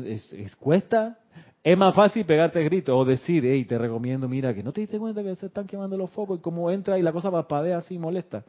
[0.04, 1.18] Es, cuesta,
[1.64, 5.00] es más fácil pegarte grito o decir, hey, te recomiendo, mira, que no te diste
[5.00, 7.98] cuenta que se están quemando los focos y como entra y la cosa parpadea así
[7.98, 8.44] molesta.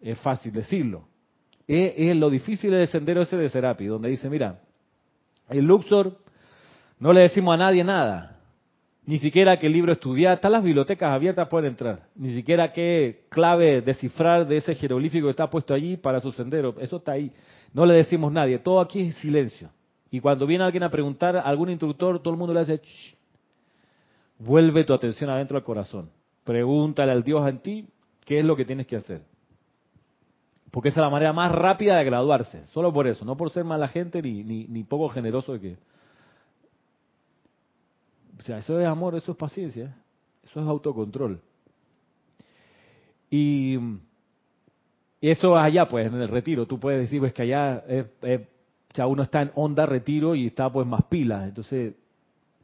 [0.00, 1.04] Es fácil decirlo.
[1.68, 4.63] Es, lo difícil del sendero ese de Serapi, donde dice, mira,
[5.48, 6.18] el Luxor
[6.98, 8.34] no le decimos a nadie nada.
[9.06, 10.34] Ni siquiera qué libro estudiar.
[10.34, 12.08] Están las bibliotecas abiertas, pueden entrar.
[12.14, 16.74] Ni siquiera qué clave descifrar de ese jeroglífico que está puesto allí para su sendero.
[16.80, 17.30] Eso está ahí.
[17.74, 18.58] No le decimos a nadie.
[18.58, 19.68] Todo aquí es silencio.
[20.10, 22.80] Y cuando viene alguien a preguntar, a algún instructor, todo el mundo le hace,
[24.38, 26.08] vuelve tu atención adentro del corazón.
[26.44, 27.86] Pregúntale al Dios en ti
[28.24, 29.22] qué es lo que tienes que hacer.
[30.74, 32.66] Porque esa es la manera más rápida de graduarse.
[32.72, 35.76] Solo por eso, no por ser mala gente ni, ni, ni poco generoso de que...
[38.40, 39.94] O sea, eso es amor, eso es paciencia,
[40.42, 41.40] eso es autocontrol.
[43.30, 43.78] Y,
[45.20, 46.66] eso allá, pues, en el retiro.
[46.66, 50.48] Tú puedes decir, pues, que allá es, o sea, uno está en onda retiro y
[50.48, 51.94] está pues más pilas, entonces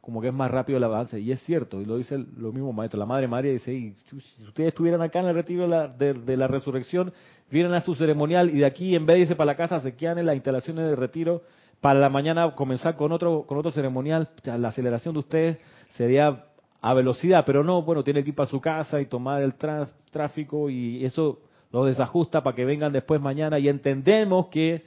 [0.01, 1.19] como que es más rápido el avance.
[1.19, 2.99] Y es cierto, y lo dice lo mismo maestro.
[2.99, 7.13] La Madre María dice, si ustedes estuvieran acá en el retiro de la, resurrección,
[7.49, 9.95] vienen a su ceremonial y de aquí en vez de irse para la casa se
[9.95, 11.43] quedan en las instalaciones de retiro
[11.79, 14.29] para la mañana comenzar con otro, con otro ceremonial.
[14.43, 15.57] la aceleración de ustedes
[15.91, 16.45] sería
[16.81, 20.69] a velocidad, pero no, bueno, tiene que ir para su casa y tomar el tráfico
[20.69, 21.39] y eso
[21.71, 24.83] lo desajusta para que vengan después mañana y entendemos que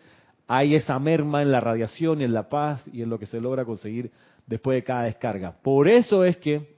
[0.47, 3.41] hay esa merma en la radiación y en la paz y en lo que se
[3.41, 4.11] logra conseguir
[4.47, 5.57] después de cada descarga.
[5.63, 6.75] Por eso es que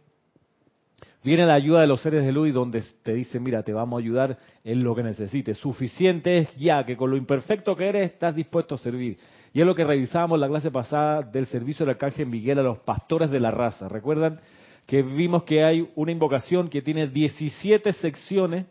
[1.23, 3.99] viene la ayuda de los seres de luz y donde te dicen, mira, te vamos
[3.99, 5.59] a ayudar en lo que necesites.
[5.59, 9.19] Suficiente es ya que con lo imperfecto que eres estás dispuesto a servir.
[9.53, 12.79] Y es lo que revisábamos la clase pasada del servicio del arcángel Miguel a los
[12.79, 13.89] pastores de la raza.
[13.89, 14.41] ¿Recuerdan
[14.87, 18.67] que vimos que hay una invocación que tiene 17 secciones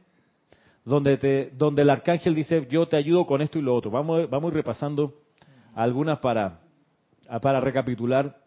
[0.86, 3.92] donde, te, donde el arcángel dice, yo te ayudo con esto y lo otro.
[3.92, 5.16] Vamos, vamos a ir repasando
[5.74, 6.62] algunas para,
[7.42, 8.38] para recapitular,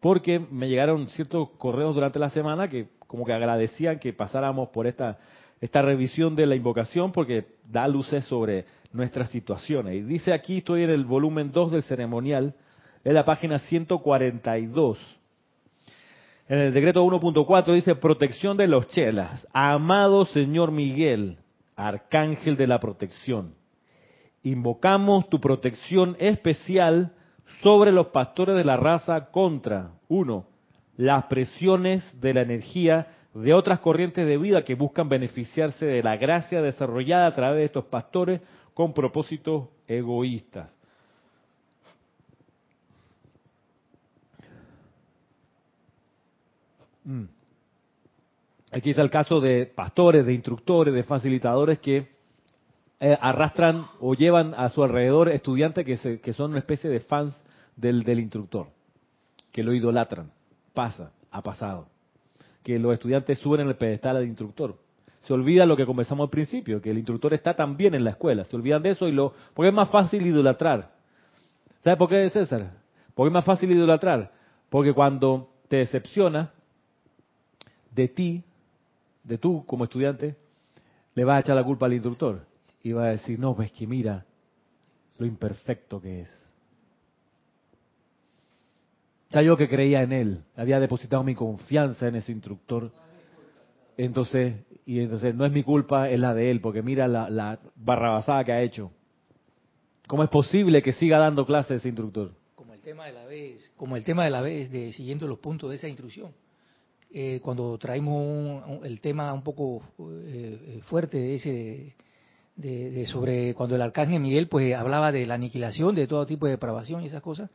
[0.00, 4.86] porque me llegaron ciertos correos durante la semana que como que agradecían que pasáramos por
[4.86, 5.18] esta,
[5.60, 9.94] esta revisión de la invocación, porque da luces sobre nuestras situaciones.
[9.94, 12.54] Y dice aquí, estoy en el volumen 2 del ceremonial,
[13.04, 14.98] en la página 142
[16.48, 19.46] en el decreto 1.4 dice protección de los chelas.
[19.52, 21.38] Amado Señor Miguel,
[21.74, 23.54] arcángel de la protección,
[24.42, 27.14] invocamos tu protección especial
[27.62, 30.46] sobre los pastores de la raza contra, uno,
[30.96, 36.16] las presiones de la energía de otras corrientes de vida que buscan beneficiarse de la
[36.16, 38.40] gracia desarrollada a través de estos pastores
[38.72, 40.74] con propósitos egoístas.
[47.04, 47.24] Mm.
[48.72, 52.15] Aquí está el caso de pastores, de instructores, de facilitadores que
[52.98, 57.36] eh, arrastran o llevan a su alrededor estudiantes que, que son una especie de fans
[57.76, 58.68] del, instructor,
[59.52, 60.30] que lo idolatran.
[60.72, 61.88] Pasa, ha pasado.
[62.62, 64.78] Que los estudiantes suben en el pedestal al instructor.
[65.22, 68.44] Se olvida lo que conversamos al principio, que el instructor está también en la escuela.
[68.44, 69.34] Se olvidan de eso y lo.
[69.52, 70.90] Porque es más fácil idolatrar.
[71.82, 72.72] ¿Sabe por qué, César?
[73.14, 74.32] Porque es más fácil idolatrar.
[74.70, 76.50] Porque cuando te decepciona,
[77.90, 78.42] de ti,
[79.24, 80.36] de tú como estudiante,
[81.14, 82.40] le vas a echar la culpa al instructor
[82.92, 84.26] va a decir, no, pues que mira
[85.18, 86.46] lo imperfecto que es.
[89.30, 92.92] Ya yo que creía en él, había depositado mi confianza en ese instructor.
[93.96, 97.58] Entonces, y entonces no es mi culpa, es la de él, porque mira la, la
[97.74, 98.92] barrabasada que ha hecho.
[100.06, 102.32] ¿Cómo es posible que siga dando clases ese instructor?
[102.54, 105.38] Como el tema de la vez, como el tema de la vez de siguiendo los
[105.38, 106.30] puntos de esa instrucción.
[107.10, 111.94] Eh, cuando traímos el tema un poco eh, eh, fuerte de ese
[112.56, 116.52] de, sobre cuando el arcángel Miguel pues hablaba de la aniquilación de todo tipo de
[116.52, 117.50] depravación y esas cosas.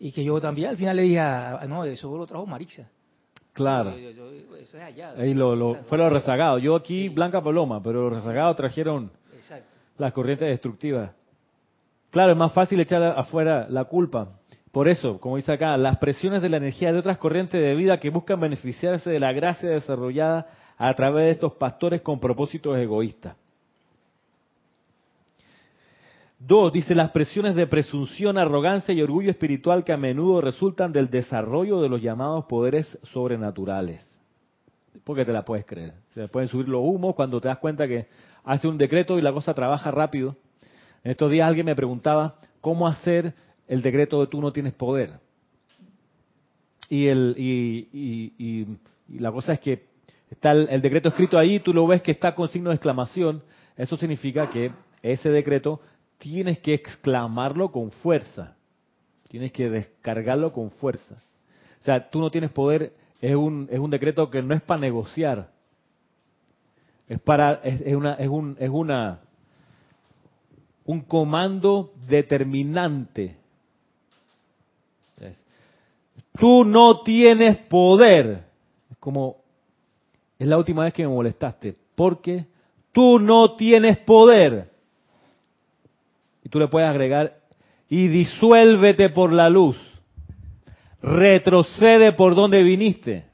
[0.00, 1.20] Y que yo también al final le dije
[1.68, 2.88] no eso lo trajo Marixa.
[3.52, 3.90] Claro.
[3.90, 8.12] Eso es allá Ahí lo, lo, fue los rezagados yo aquí Blanca Paloma pero los
[8.12, 9.10] rezagados trajeron
[9.98, 11.10] las corrientes destructivas.
[12.10, 14.28] Claro es más fácil echar afuera la culpa.
[14.72, 17.98] Por eso, como dice acá, las presiones de la energía de otras corrientes de vida
[17.98, 23.34] que buscan beneficiarse de la gracia desarrollada a través de estos pastores con propósitos egoístas.
[26.38, 31.10] Dos, dice las presiones de presunción, arrogancia y orgullo espiritual que a menudo resultan del
[31.10, 34.06] desarrollo de los llamados poderes sobrenaturales.
[35.02, 35.94] Porque te la puedes creer.
[36.10, 38.06] Se pueden subir los humos cuando te das cuenta que
[38.44, 40.36] hace un decreto y la cosa trabaja rápido.
[41.02, 43.34] En estos días alguien me preguntaba cómo hacer
[43.66, 45.18] el decreto de tú no tienes poder.
[46.88, 48.66] Y, el, y,
[49.08, 49.86] la cosa es que
[50.30, 53.42] está el, decreto escrito ahí, tú lo ves que está con signo de exclamación,
[53.76, 54.70] eso significa que
[55.02, 55.80] ese decreto
[56.18, 58.56] tienes que exclamarlo con fuerza,
[59.28, 61.22] tienes que descargarlo con fuerza.
[61.80, 64.80] O sea, tú no tienes poder, es un, es un decreto que no es para
[64.80, 65.50] negociar,
[67.08, 69.20] es para, es, una, es un, es una,
[70.84, 73.36] un comando determinante.
[76.38, 78.44] Tú no tienes poder.
[78.90, 79.38] Es como,
[80.38, 82.46] es la última vez que me molestaste, porque
[82.92, 84.70] tú no tienes poder.
[86.50, 87.38] Tú le puedes agregar,
[87.88, 89.76] y disuélvete por la luz.
[91.02, 93.24] Retrocede por donde viniste.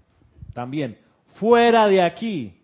[0.53, 0.98] También,
[1.38, 2.55] fuera de aquí.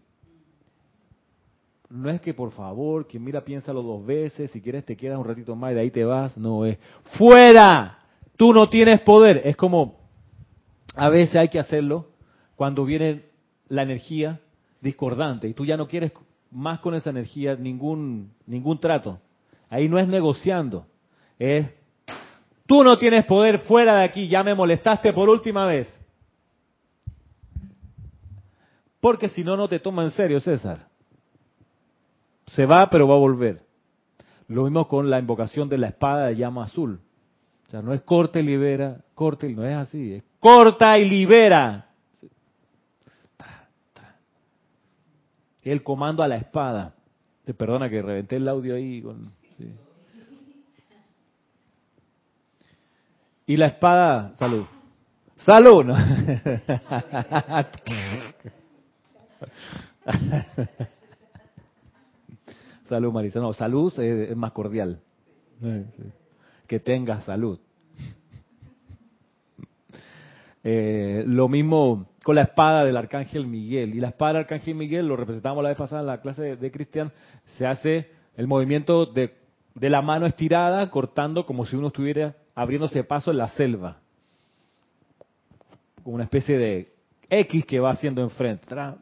[1.88, 5.24] No es que por favor, que mira, piénsalo dos veces, si quieres te quedas un
[5.24, 6.36] ratito más y de ahí te vas.
[6.38, 6.78] No, es
[7.18, 7.98] fuera.
[8.36, 9.42] Tú no tienes poder.
[9.44, 9.98] Es como,
[10.94, 12.06] a veces hay que hacerlo
[12.54, 13.24] cuando viene
[13.68, 14.40] la energía
[14.80, 16.12] discordante y tú ya no quieres
[16.50, 19.18] más con esa energía ningún, ningún trato.
[19.70, 20.86] Ahí no es negociando,
[21.38, 21.70] es
[22.66, 25.96] tú no tienes poder fuera de aquí, ya me molestaste por última vez.
[29.00, 30.88] Porque si no, no te toma en serio, César.
[32.48, 33.62] Se va, pero va a volver.
[34.48, 37.00] Lo mismo con la invocación de la espada de llama azul.
[37.66, 41.08] O sea, no es corta y libera, corta y no es así, es corta y
[41.08, 41.86] libera.
[45.62, 46.94] El comando a la espada.
[47.44, 49.02] Te perdona que reventé el audio ahí.
[49.02, 49.32] Con,
[53.46, 54.64] Y la espada, salud.
[55.38, 55.84] Salud.
[55.84, 55.96] ¿no?
[62.88, 63.40] salud, Marisa.
[63.40, 65.00] No, salud es, más cordial.
[66.66, 67.58] Que tengas salud.
[70.62, 73.94] Eh, lo mismo con la espada del arcángel Miguel.
[73.94, 76.70] Y la espada del arcángel Miguel, lo representamos la vez pasada en la clase de,
[76.70, 77.12] Cristian,
[77.56, 79.39] se hace el movimiento de,
[79.80, 83.98] de, la mano estirada, cortando como si uno estuviera abriéndose paso en la selva.
[86.02, 86.92] Como una especie de
[87.28, 88.66] X que va haciendo enfrente.
[88.66, 88.96] Tra,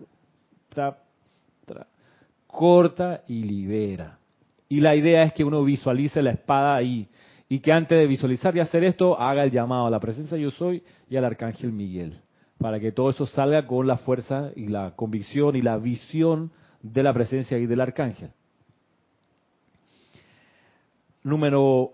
[0.68, 0.98] tra,
[1.64, 1.86] tra.
[2.46, 4.18] Corta y libera.
[4.68, 7.08] Y la idea es que uno visualice la espada ahí
[7.48, 10.50] y que antes de visualizar y hacer esto haga el llamado a la presencia yo
[10.50, 12.20] soy y al arcángel Miguel,
[12.58, 17.02] para que todo eso salga con la fuerza y la convicción y la visión de
[17.02, 18.30] la presencia y del arcángel.
[21.22, 21.92] Número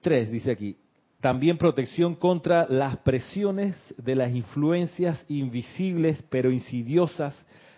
[0.00, 0.76] 3 dice aquí,
[1.20, 7.34] también protección contra las presiones de las influencias invisibles pero insidiosas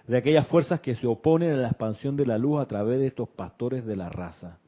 [0.06, 3.06] de aquellas fuerzas que se oponen a la expansión de la luz a través de
[3.06, 4.58] estos pastores de la raza.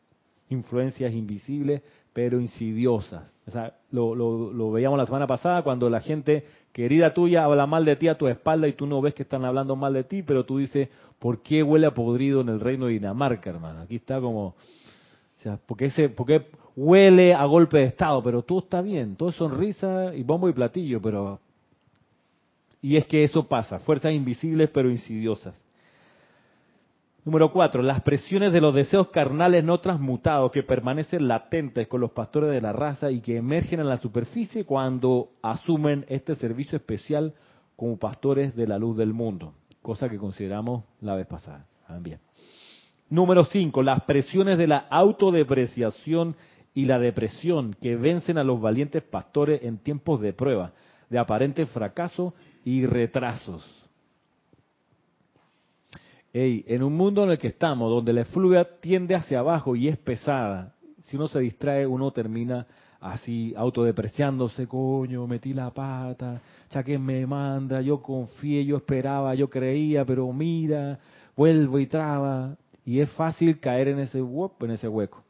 [0.51, 1.83] Influencias invisibles
[2.13, 3.33] pero insidiosas.
[3.47, 7.85] O sea, lo, lo, veíamos la semana pasada cuando la gente querida tuya habla mal
[7.85, 10.23] de ti a tu espalda y tú no ves que están hablando mal de ti,
[10.23, 13.81] pero tú dices, ¿por qué huele a podrido en el reino de Dinamarca, hermano?
[13.81, 14.57] Aquí está como,
[15.42, 19.37] sea, porque ese, porque huele a golpe de estado, pero todo está bien, todo es
[19.37, 21.40] sonrisa y bombo y platillo, pero
[22.83, 25.55] y es que eso pasa, fuerzas invisibles pero insidiosas.
[27.22, 32.12] Número cuatro, las presiones de los deseos carnales no transmutados que permanecen latentes con los
[32.12, 37.35] pastores de la raza y que emergen en la superficie cuando asumen este servicio especial
[37.76, 41.66] como pastores de la luz del mundo, cosa que consideramos la vez pasada.
[41.87, 42.20] También.
[43.11, 46.37] Número cinco, las presiones de la autodepreciación
[46.73, 50.73] y la depresión que vencen a los valientes pastores en tiempos de prueba,
[51.09, 53.68] de aparente fracaso y retrasos.
[56.33, 59.99] en un mundo en el que estamos, donde la efluvia tiende hacia abajo y es
[59.99, 62.68] pesada, si uno se distrae, uno termina
[63.01, 69.51] así autodepreciándose, coño, metí la pata, ya que me manda, yo confié, yo esperaba, yo
[69.51, 71.01] creía, pero mira,
[71.37, 72.57] vuelvo y traba.
[72.85, 75.25] Y es fácil caer en ese, en ese hueco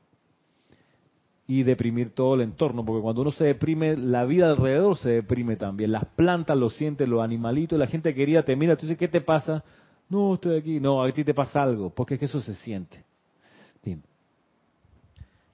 [1.50, 5.56] y deprimir todo el entorno, porque cuando uno se deprime, la vida alrededor se deprime
[5.56, 5.90] también.
[5.90, 9.20] Las plantas lo sienten, los animalitos, la gente querida te mira, tú dices, ¿qué te
[9.20, 9.64] pasa?
[10.08, 10.78] No, estoy aquí.
[10.78, 13.04] No, a ti te pasa algo, porque es que eso se siente.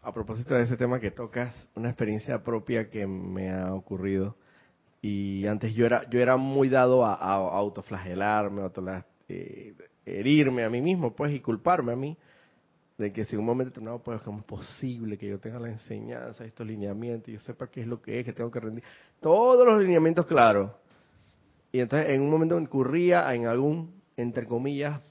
[0.03, 4.36] A propósito de ese tema que tocas, una experiencia propia que me ha ocurrido.
[5.01, 9.74] Y antes yo era yo era muy dado a, autoflagelarme, a eh,
[10.07, 12.16] herirme a mí mismo, pues, y culparme a mí
[12.96, 16.44] de que si un momento determinado, pues, como es posible que yo tenga la enseñanza,
[16.44, 18.84] estos lineamientos, yo sepa qué es lo que es, que tengo que rendir,
[19.20, 20.70] todos los lineamientos claros.
[21.72, 25.02] Y entonces en un momento incurría en algún, entre comillas,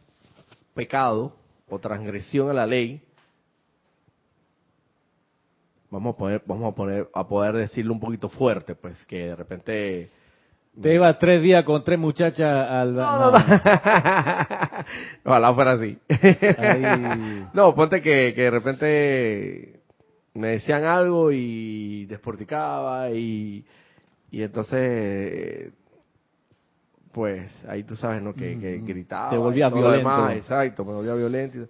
[0.74, 1.36] pecado
[1.70, 3.04] o transgresión a la ley,
[5.92, 9.36] vamos a poner, vamos a poner, a poder decirlo un poquito fuerte, pues, que de
[9.36, 10.10] repente
[10.82, 12.96] Te iba tres días con tres muchachas al...
[12.96, 13.38] No, no, no.
[15.24, 15.98] Ojalá fuera así.
[16.58, 17.48] Ahí.
[17.54, 19.80] no, ponte que, que de repente
[20.34, 23.66] me decían algo y desporticaba y,
[24.32, 25.72] y entonces
[27.16, 28.34] pues ahí tú sabes, ¿no?
[28.34, 29.30] Que, que gritaba.
[29.30, 29.90] te lo violento.
[29.90, 31.70] demás, exacto, me volvía violento.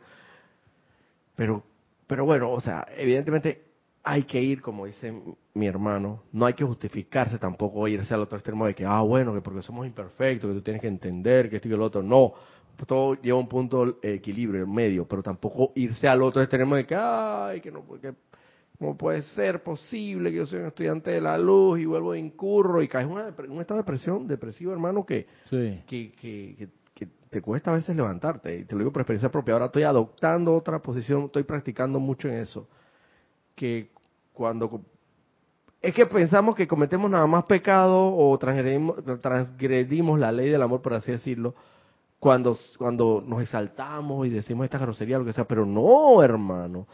[1.35, 1.63] Pero,
[2.07, 3.64] pero bueno, o sea, evidentemente
[4.07, 5.13] hay que ir, como dice
[5.55, 9.33] mi hermano, no hay que justificarse tampoco irse al otro extremo de que, ah, bueno,
[9.33, 12.03] que porque somos imperfectos, que tú tienes que entender que esto y que el otro.
[12.03, 12.33] No,
[12.85, 16.95] todo lleva un punto de equilibrio, medio, pero tampoco irse al otro extremo de que,
[16.95, 18.13] ay, que no, que,
[18.77, 22.19] ¿cómo puede ser posible que yo soy un estudiante de la luz y vuelvo de
[22.19, 23.11] incurro y caes en
[23.51, 25.81] un estado de depresión, depresivo, hermano, que, Sí.
[25.87, 28.59] que, que, que- que te cuesta a veces levantarte.
[28.59, 29.53] Y te lo digo por experiencia propia.
[29.55, 32.69] Ahora estoy adoptando otra posición, estoy practicando mucho en eso.
[33.55, 33.89] Que
[34.33, 34.81] cuando...
[35.81, 40.81] Es que pensamos que cometemos nada más pecado o transgredimos, transgredimos la ley del amor,
[40.81, 41.53] por así decirlo,
[42.19, 45.45] cuando, cuando nos exaltamos y decimos esta grosería, lo que sea.
[45.45, 46.87] Pero no, hermano.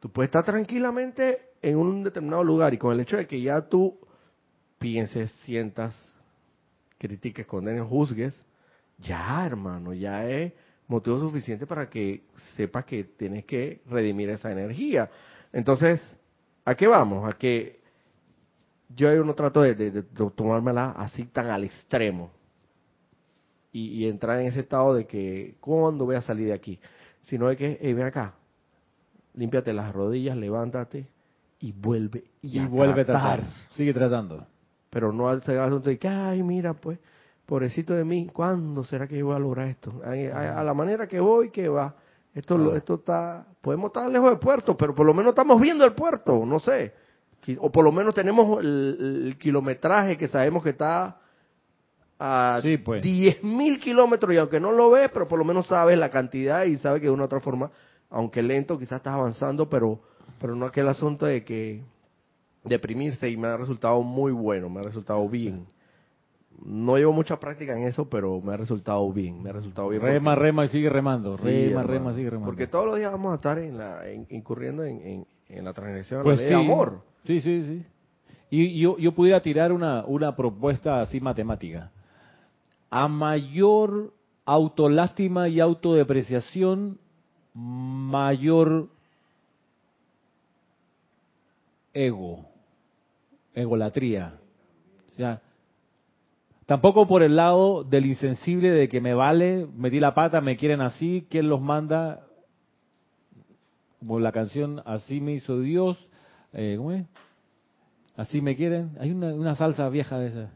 [0.00, 3.60] Tú puedes estar tranquilamente en un determinado lugar y con el hecho de que ya
[3.62, 3.98] tú
[4.78, 5.94] pienses, sientas,
[6.98, 8.40] critiques, condenes, juzgues,
[8.98, 10.52] ya, hermano, ya es
[10.86, 12.22] motivo suficiente para que
[12.56, 15.10] sepas que tienes que redimir esa energía.
[15.52, 16.00] Entonces,
[16.64, 17.28] ¿a qué vamos?
[17.28, 17.78] A que
[18.94, 20.02] yo no trato de, de- de
[20.34, 22.30] tomármela así tan al extremo
[23.72, 26.78] y, y entrar en ese estado de que, ¿cuándo voy a salir de aquí?
[27.22, 28.34] Sino de que, hey, ven acá,
[29.34, 31.06] límpiate las rodillas, levántate
[31.60, 33.52] y vuelve y, Y a vuelve a tratar tratar.
[33.74, 34.46] Sigue tratando.
[34.90, 36.98] pero no al asunto de que, ay, mira, pues,
[37.44, 40.00] pobrecito de mí, ¿cuándo será que yo voy a lograr esto?
[40.04, 41.94] A, a- a la manera que voy, que va.
[42.34, 42.76] Esto, Ah.
[42.76, 46.44] esto está, podemos estar lejos del puerto, pero por lo menos estamos viendo el puerto,
[46.46, 46.94] no sé.
[47.60, 51.18] O por lo menos tenemos el, el kilometraje que sabemos que está
[52.18, 53.02] a Sí, pues.
[53.02, 56.76] 10.000 kilómetros y aunque no lo ves, pero por lo menos sabes la cantidad y
[56.76, 57.70] sabes que de una u otra forma,
[58.10, 60.00] aunque lento, quizás estás avanzando, pero,
[60.40, 61.82] pero no aquel asunto de que
[62.64, 65.66] deprimirse y me ha resultado muy bueno, me ha resultado bien.
[66.64, 70.02] No llevo mucha práctica en eso, pero me ha resultado bien, me ha resultado bien.
[70.02, 71.36] Rema, porque- rema y sigue remando.
[71.38, 72.46] Sí, rema, hermano, rema, sigue remando.
[72.50, 75.72] Porque todos los días vamos a estar en la, en- incurriendo en, en- en la
[75.72, 76.52] transgresión Pues la sí.
[76.54, 77.00] ley de amor.
[77.24, 77.86] Sí, sí, sí.
[78.50, 81.90] Y yo, yo pudiera tirar una, una propuesta así matemática.
[82.90, 84.12] A mayor
[84.44, 86.98] autolástima y autodepreciación,
[87.54, 88.88] mayor
[91.92, 92.44] ego,
[93.54, 94.34] egolatría.
[95.12, 95.40] O sea,
[96.68, 100.82] tampoco por el lado del insensible de que me vale, metí la pata, me quieren
[100.82, 102.26] así, ¿quién los manda?
[103.98, 105.96] Como la canción Así me hizo Dios,
[106.52, 107.06] eh, ¿cómo es?
[108.18, 108.90] Así me quieren.
[109.00, 110.50] Hay una, una salsa vieja de esa.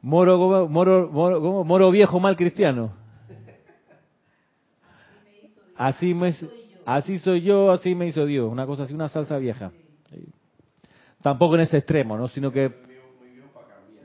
[0.00, 2.92] Moro, moro, moro, moro viejo mal cristiano.
[5.76, 6.34] Así me,
[6.86, 8.50] así soy yo, así me hizo Dios.
[8.50, 9.72] Una cosa así, una salsa vieja.
[11.22, 12.28] Tampoco en ese extremo, ¿no?
[12.28, 12.70] Sino que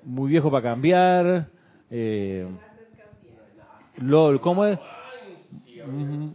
[0.04, 1.48] muy viejo para cambiar.
[1.90, 2.48] Eh,
[4.02, 4.80] LOL, ¿cómo es?
[5.86, 6.34] Ujú.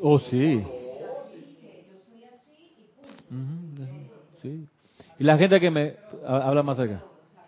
[0.00, 0.62] Oh, sí.
[4.42, 4.66] Sí.
[5.18, 5.94] Y la gente que me
[6.26, 7.00] ha- habla más cerca.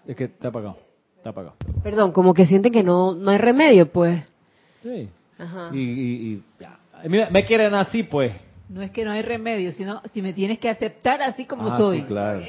[0.06, 0.76] Es que está apagado.
[1.16, 1.56] Está apagado.
[1.82, 4.22] Perdón, como que sienten que no, no hay remedio, pues.
[4.82, 5.08] Sí.
[5.38, 5.70] Ajá.
[5.74, 6.78] Y, y, y ya.
[7.08, 8.32] Mira, me quieren así, pues.
[8.68, 11.76] No es que no hay remedio, sino si me tienes que aceptar así como Ah,
[11.76, 12.00] soy.
[12.00, 12.42] sí, claro.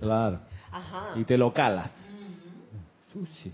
[0.00, 0.40] Claro.
[0.70, 1.18] Ajá.
[1.18, 1.90] Y te lo calas.
[3.12, 3.52] Sushi.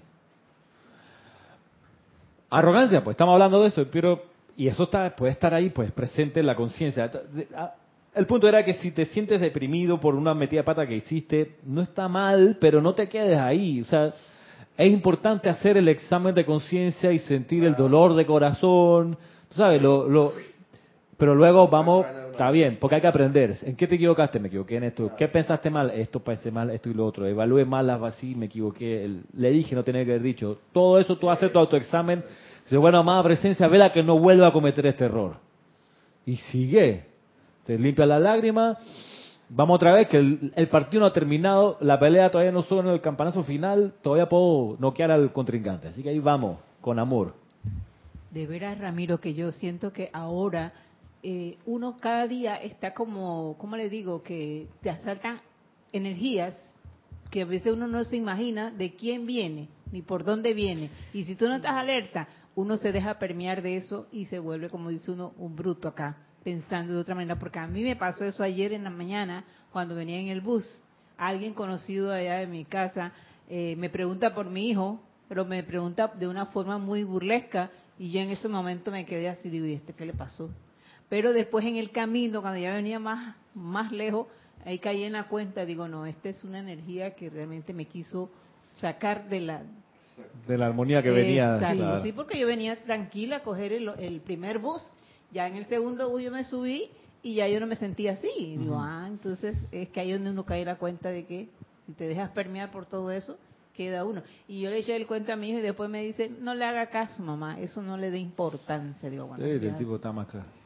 [2.50, 4.22] Arrogancia, pues estamos hablando de eso, pero
[4.56, 7.08] y eso está puede estar ahí, pues presente en la conciencia.
[7.08, 7.74] De- a-
[8.14, 11.56] El punto era que si te sientes deprimido por una metida de pata que hiciste,
[11.64, 13.80] no está mal, pero no te quedes ahí.
[13.80, 14.12] O sea,
[14.76, 19.16] es importante hacer el examen de conciencia y sentir el dolor de corazón.
[19.48, 20.32] Tú sabes, lo, lo,
[21.22, 23.56] pero luego vamos, está bien, porque hay que aprender.
[23.62, 24.40] ¿En qué te equivocaste?
[24.40, 25.12] Me equivoqué en esto.
[25.16, 25.90] ¿Qué pensaste mal?
[25.90, 27.24] Esto pensé mal, esto y lo otro.
[27.28, 29.04] Evalué mal las así, me equivoqué.
[29.04, 30.58] El- Le dije, no tenía que haber dicho.
[30.72, 32.24] Todo eso tú haces tu autoexamen.
[32.64, 35.36] Dice, bueno, amada presencia, vela que no vuelva a cometer este error.
[36.26, 37.04] Y sigue.
[37.66, 38.76] Te limpia la lágrima.
[39.48, 42.92] Vamos otra vez, que el, el partido no ha terminado, la pelea todavía no suena
[42.92, 45.86] el campanazo final, todavía puedo noquear al contrincante.
[45.86, 47.34] Así que ahí vamos, con amor.
[48.32, 50.72] De veras, Ramiro, que yo siento que ahora
[51.22, 54.22] eh, uno cada día está como, ¿cómo le digo?
[54.22, 55.40] Que te asaltan
[55.92, 56.54] energías
[57.30, 60.90] que a veces uno no se imagina de quién viene ni por dónde viene.
[61.12, 64.68] Y si tú no estás alerta, uno se deja permear de eso y se vuelve,
[64.68, 66.16] como dice uno, un bruto acá.
[66.42, 69.94] pensando de otra manera, porque a mí me pasó eso ayer en la mañana cuando
[69.94, 70.64] venía en el bus.
[71.16, 73.12] Alguien conocido allá de mi casa
[73.48, 78.10] eh, me pregunta por mi hijo, pero me pregunta de una forma muy burlesca y
[78.10, 80.50] yo en ese momento me quedé así, digo, ¿y este qué le pasó?
[81.12, 84.28] Pero después en el camino, cuando ya venía más, más lejos,
[84.64, 88.30] ahí caí en la cuenta, digo, no, esta es una energía que realmente me quiso
[88.76, 89.62] sacar de la...
[90.46, 91.56] De la armonía que venía.
[91.56, 94.80] Exacto, sí, porque yo venía tranquila a coger el, el primer bus,
[95.30, 96.88] ya en el segundo bus yo me subí
[97.22, 98.30] y ya yo no me sentía así.
[98.38, 101.50] Y digo, ah, entonces es que ahí donde uno cae la cuenta de que
[101.84, 103.36] si te dejas permear por todo eso,
[103.74, 104.22] queda uno.
[104.48, 106.64] Y yo le eché el cuento a mi hijo y después me dice, no le
[106.64, 109.10] haga caso, mamá, eso no le dé importancia.
[109.10, 110.61] Digo, bueno, sí, el tipo está más claro.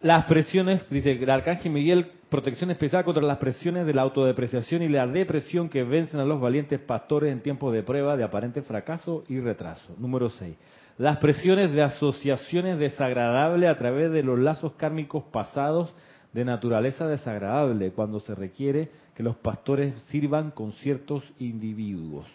[0.00, 4.88] Las presiones, dice el Arcángel Miguel, protección especial contra las presiones de la autodepreciación y
[4.88, 9.24] la depresión que vencen a los valientes pastores en tiempos de prueba, de aparente fracaso
[9.28, 9.94] y retraso.
[9.98, 10.56] Número 6
[10.98, 15.94] las presiones de asociaciones desagradables a través de los lazos kármicos pasados
[16.32, 22.26] de naturaleza desagradable, cuando se requiere que los pastores sirvan con ciertos individuos.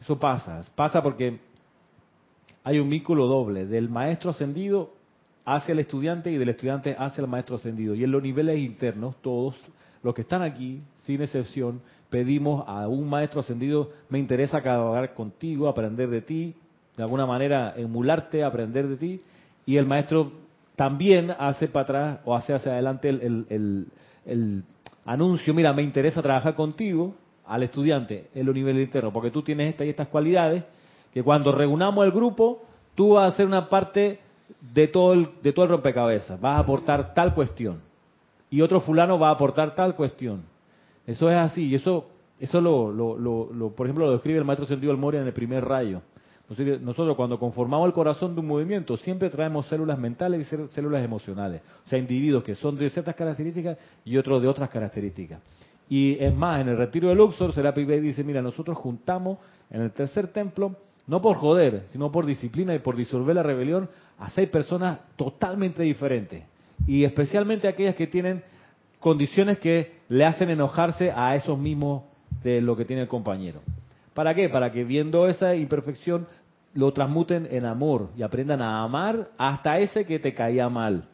[0.00, 1.40] Eso pasa, pasa porque
[2.64, 4.90] hay un vínculo doble, del maestro ascendido
[5.44, 7.94] hacia el estudiante y del estudiante hacia el maestro ascendido.
[7.94, 9.54] Y en los niveles internos, todos
[10.02, 15.68] los que están aquí, sin excepción, pedimos a un maestro ascendido, me interesa acabar contigo,
[15.68, 16.54] aprender de ti,
[16.96, 19.20] de alguna manera emularte, aprender de ti,
[19.66, 20.32] y el maestro
[20.76, 23.86] también hace para atrás o hace hacia adelante el,
[25.04, 27.14] anuncio, mira, me interesa trabajar contigo
[27.46, 30.64] al estudiante en el nivel interno, porque tú tienes estas y estas cualidades,
[31.14, 32.64] que cuando reunamos el grupo,
[32.96, 34.18] tú vas a ser una parte
[34.60, 37.80] de todo el, de todo el rompecabezas, vas a aportar tal cuestión,
[38.50, 40.42] y otro fulano va a aportar tal cuestión.
[41.06, 42.06] Eso es así, y eso,
[42.40, 45.32] eso lo, lo, lo, por ejemplo, lo describe el maestro Sentido del Moria en el
[45.32, 46.02] primer rayo.
[46.80, 51.62] Nosotros cuando conformamos el corazón de un movimiento siempre traemos células mentales y células emocionales,
[51.86, 55.40] o sea, individuos que son de ciertas características y otros de otras características.
[55.88, 59.38] Y es más, en el retiro de Luxor, Serapi Bey dice, mira, nosotros juntamos
[59.70, 60.76] en el tercer templo,
[61.06, 63.88] no por joder, sino por disciplina y por disolver la rebelión,
[64.18, 66.44] a seis personas totalmente diferentes.
[66.86, 68.42] Y especialmente aquellas que tienen
[69.00, 72.04] condiciones que le hacen enojarse a esos mismos
[72.42, 73.60] de lo que tiene el compañero.
[74.14, 74.48] ¿Para qué?
[74.48, 76.26] Para que viendo esa imperfección
[76.72, 81.08] lo transmuten en amor y aprendan a amar hasta ese que te caía mal.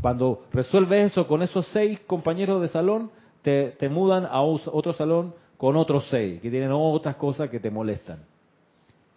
[0.00, 3.10] Cuando resuelves eso con esos seis compañeros de salón,
[3.42, 8.20] te, mudan a otro salón con otros seis, que tienen otras cosas que te molestan.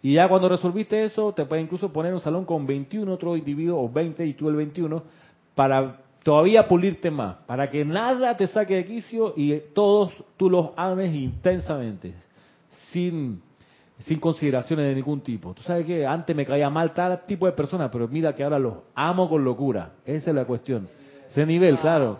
[0.02, 3.78] Y ya cuando resolviste eso, te puede incluso poner un salón con 21 otros individuos,
[3.82, 5.02] o 20 y tú el 21,
[5.54, 10.70] para todavía pulirte más, para que nada te saque de quicio y todos tú los
[10.76, 12.14] ames intensamente
[12.90, 13.40] sin,
[13.98, 15.54] sin consideraciones de ningún tipo.
[15.54, 18.58] Tú sabes que antes me caía mal tal tipo de personas, pero mira que ahora
[18.58, 19.92] los amo con locura.
[20.04, 20.88] Esa es la cuestión.
[21.30, 22.18] Ese nivel, claro.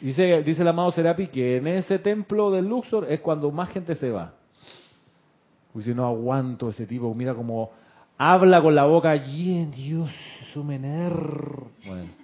[0.00, 3.94] Dice, dice el amado Serapi que en ese templo del Luxor es cuando más gente
[3.94, 4.34] se va.
[5.74, 7.70] Uy, si no aguanto ese tipo, mira como
[8.18, 10.10] habla con la boca allí, Dios,
[10.42, 12.22] eso me Bueno.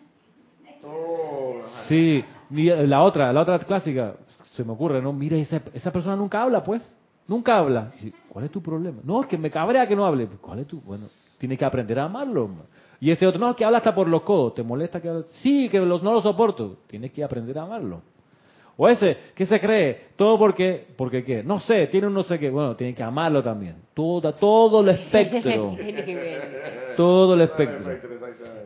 [1.89, 4.15] Sí, la otra, la otra clásica,
[4.55, 5.13] se me ocurre, ¿no?
[5.13, 6.83] Mira, esa, esa persona nunca habla, pues.
[7.27, 7.93] Nunca habla.
[8.29, 9.01] ¿Cuál es tu problema?
[9.05, 10.27] No, es que me cabrea que no hable.
[10.41, 10.81] ¿Cuál es tu?
[10.81, 12.49] Bueno, tienes que aprender a amarlo.
[13.01, 14.55] Y ese otro, no, que habla hasta por los codos.
[14.55, 15.25] ¿Te molesta que hable?
[15.43, 16.79] Sí, que los, no lo soporto.
[16.87, 18.01] Tienes que aprender a amarlo.
[18.81, 20.03] O ese, ¿qué se cree?
[20.15, 21.43] Todo porque, porque qué?
[21.43, 22.49] No sé, tiene un no sé qué.
[22.49, 23.75] Bueno, tiene que amarlo también.
[23.93, 25.77] Todo, todo el espectro.
[26.97, 27.93] todo el espectro.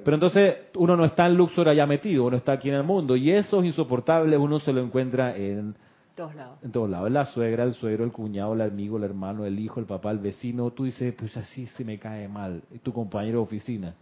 [0.05, 3.17] Pero entonces uno no está en Luxor allá metido, uno está aquí en el mundo.
[3.17, 5.75] Y eso es insoportable, uno se lo encuentra en
[6.15, 6.59] todos lados.
[6.63, 7.11] En todos lados.
[7.11, 10.19] La suegra, el suegro, el cuñado, el amigo, el hermano, el hijo, el papá, el
[10.19, 10.73] vecino.
[10.73, 12.63] Tú dices, pues así se me cae mal.
[12.83, 13.95] Tu compañero de oficina.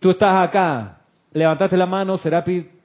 [0.00, 1.00] Tú estás acá,
[1.34, 2.77] levantaste la mano, Serapi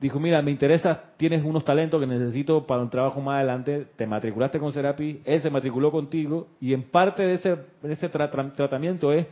[0.00, 4.06] dijo, mira, me interesa, tienes unos talentos que necesito para un trabajo más adelante, te
[4.06, 9.26] matriculaste con Serapi, él se matriculó contigo, y en parte de ese, ese tratamiento es,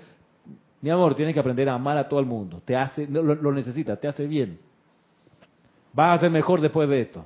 [0.81, 3.53] mi amor, tienes que aprender a amar a todo el mundo, te hace, lo, lo
[3.53, 4.59] necesitas, te hace bien.
[5.93, 7.25] Vas a ser mejor después de esto.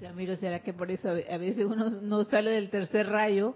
[0.00, 3.54] Ramiro, ¿será que por eso a veces uno no sale del tercer rayo?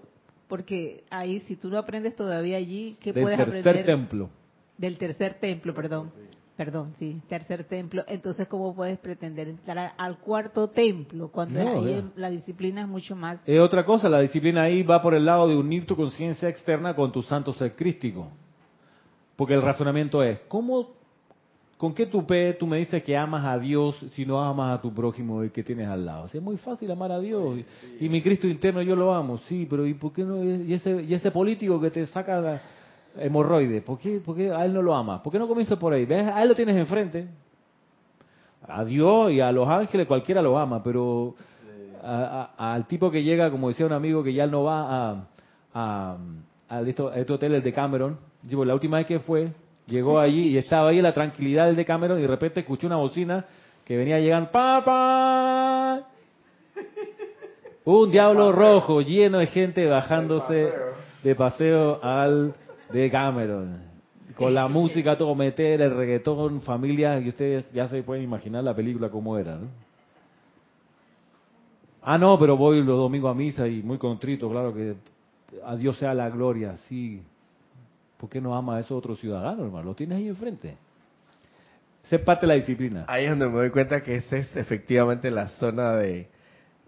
[0.48, 3.64] Porque ahí, si tú no aprendes todavía allí, ¿qué puedes aprender?
[3.64, 4.30] Del tercer templo.
[4.78, 6.12] Del tercer templo, perdón.
[6.56, 8.02] Perdón, sí, tercer templo.
[8.08, 13.46] Entonces, ¿cómo puedes pretender entrar al cuarto templo cuando ahí la disciplina es mucho más?
[13.46, 16.96] Es otra cosa, la disciplina ahí va por el lado de unir tu conciencia externa
[16.96, 18.30] con tu santo ser crístico.
[19.36, 20.96] Porque el razonamiento es, ¿cómo
[21.76, 24.94] ¿con qué tupé tú me dices que amas a Dios si no amas a tu
[24.94, 26.24] prójimo y que tienes al lado?
[26.24, 27.60] es muy fácil amar a Dios.
[28.00, 30.42] Y, mi Cristo interno yo lo amo, sí, pero ¿y por qué no?
[30.42, 32.62] Y ese, y ese político que te saca la
[33.18, 35.20] hemorroide, ¿por qué, ¿por qué a él no lo amas?
[35.20, 36.04] ¿Por qué no comienzas por ahí?
[36.04, 36.26] ¿Ves?
[36.26, 37.28] A él lo tienes enfrente.
[38.66, 41.34] A Dios y a los ángeles cualquiera lo ama, pero
[42.02, 45.26] al tipo que llega, como decía un amigo, que ya no va a,
[45.74, 46.16] a,
[46.68, 49.52] a este hotel, el de Cameron, digo, la última vez que fue,
[49.86, 52.86] llegó allí y estaba ahí en la tranquilidad del de Cameron y de repente escuchó
[52.86, 53.44] una bocina
[53.84, 56.02] que venía llegando, ¡Papá!
[57.84, 60.72] Un diablo rojo lleno de gente bajándose
[61.22, 62.54] de paseo al
[62.92, 63.78] de Cameron.
[64.36, 68.74] Con la música todo meter, el reggaetón, familia, y ustedes ya se pueden imaginar la
[68.74, 69.68] película como era, ¿no?
[72.02, 74.94] Ah, no, pero voy los domingos a misa y muy contrito, claro que
[75.64, 77.22] a Dios sea la gloria, sí.
[78.16, 79.86] ¿Por qué no ama a esos otros ciudadanos, hermano?
[79.86, 80.76] Lo tienes ahí enfrente.
[82.08, 83.04] Es parte de la disciplina.
[83.08, 86.28] Ahí es donde me doy cuenta que esa es efectivamente la zona de,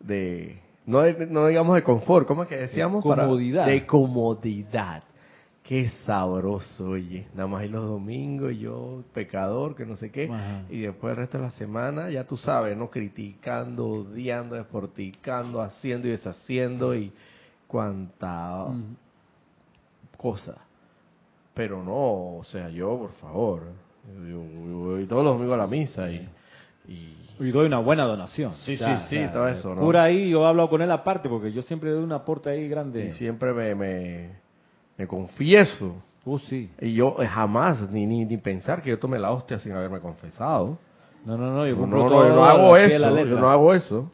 [0.00, 3.02] de no, no digamos de confort, ¿cómo es que decíamos?
[3.02, 3.66] De comodidad.
[3.66, 5.02] de comodidad.
[5.68, 7.26] Qué sabroso, oye.
[7.34, 10.26] Nada más ir los domingos, yo pecador, que no sé qué.
[10.70, 12.88] Y después el resto de la semana, ya tú sabes, ¿no?
[12.88, 17.12] Criticando, odiando, desporticando, haciendo y deshaciendo y
[17.66, 18.64] cuanta
[20.16, 20.56] cosa.
[21.52, 23.64] Pero no, o sea, yo, por favor,
[24.26, 26.26] yo, voy todos los domingos a la misa y...
[26.88, 28.52] Y, doy una buena donación.
[28.64, 29.82] Sí, sí, sí, todo eso, ¿no?
[29.82, 33.08] Por ahí yo hablo con él aparte, porque yo siempre doy un aporte ahí grande.
[33.08, 34.47] Y siempre me me
[35.06, 35.96] confieso.
[36.24, 36.70] Uh, sí.
[36.80, 40.78] Y yo jamás, ni, ni, ni pensar que yo tome la hostia sin haberme confesado.
[41.24, 44.10] No, no, no, yo, no, no, hago eso, yo no hago eso.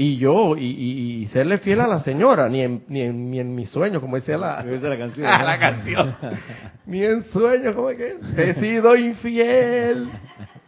[0.00, 3.52] Y yo, y, y, serle fiel a la señora, ni en, ni en, ni en
[3.52, 5.26] mi sueño, como decía la, la canción.
[5.44, 6.16] la canción.
[6.86, 8.16] ni en sueño, ¿cómo es que?
[8.36, 10.08] He sido infiel.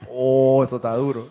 [0.08, 1.28] Oh, eso está duro.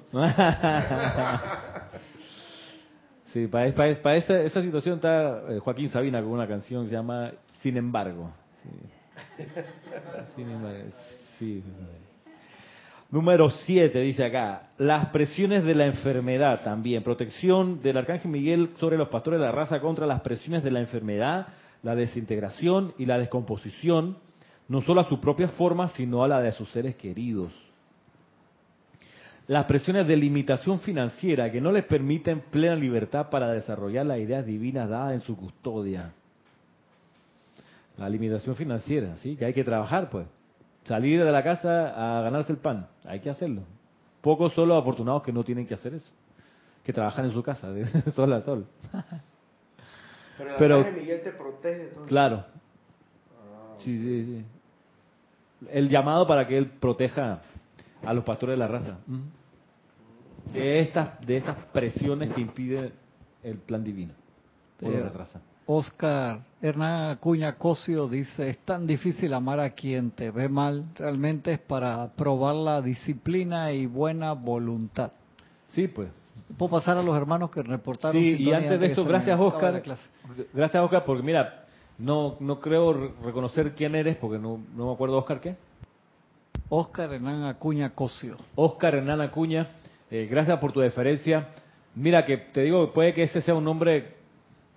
[3.33, 6.91] sí, para, para, para esa, esa, situación está eh, Joaquín Sabina con una canción que
[6.91, 7.31] se llama
[7.61, 8.31] sin embargo.
[13.11, 18.97] Número 7 dice acá, las presiones de la enfermedad también, protección del Arcángel Miguel sobre
[18.97, 21.47] los pastores de la raza contra las presiones de la enfermedad,
[21.81, 24.17] la desintegración y la descomposición,
[24.67, 27.51] no solo a su propia forma, sino a la de sus seres queridos.
[29.47, 34.45] Las presiones de limitación financiera que no les permiten plena libertad para desarrollar las ideas
[34.45, 36.13] divinas dadas en su custodia
[37.99, 39.35] la limitación financiera, ¿sí?
[39.35, 40.25] Que hay que trabajar, pues.
[40.85, 43.63] Salir de la casa a ganarse el pan, hay que hacerlo.
[44.21, 46.09] Pocos son los afortunados que no tienen que hacer eso,
[46.83, 48.65] que trabajan en su casa, de sol a sol.
[50.57, 51.89] Pero, Miguel te protege.
[52.07, 52.45] Claro.
[53.37, 54.45] Ah, sí, sí, sí.
[55.69, 57.41] El llamado para que él proteja
[58.05, 58.97] a los pastores de la raza.
[60.53, 62.93] De estas, de estas presiones que impiden
[63.43, 64.13] el plan divino.
[64.79, 65.41] Por la raza.
[65.71, 71.51] Oscar Hernán Acuña Cosio dice, es tan difícil amar a quien te ve mal, realmente
[71.51, 75.11] es para probar la disciplina y buena voluntad.
[75.67, 76.09] Sí, pues.
[76.57, 78.19] Puedo pasar a los hermanos que reportaron.
[78.19, 79.83] Sí, y antes de eso, gracias Oscar,
[80.51, 81.65] gracias Oscar, porque mira,
[81.99, 85.55] no no creo reconocer quién eres, porque no, no me acuerdo, Oscar, ¿qué?
[86.69, 88.37] Oscar Hernán Acuña Cosio.
[88.55, 89.69] Oscar Hernán Acuña,
[90.09, 91.49] eh, gracias por tu deferencia.
[91.93, 94.18] Mira que te digo, puede que ese sea un nombre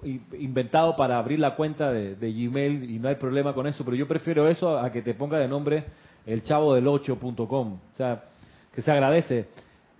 [0.04, 4.08] inventado para abrir la cuenta de, Gmail y no hay problema con eso, pero yo
[4.08, 5.84] prefiero eso a que te ponga de nombre
[6.26, 7.72] el chavo del 8.com.
[7.72, 8.24] O sea,
[8.74, 9.46] que se agradece.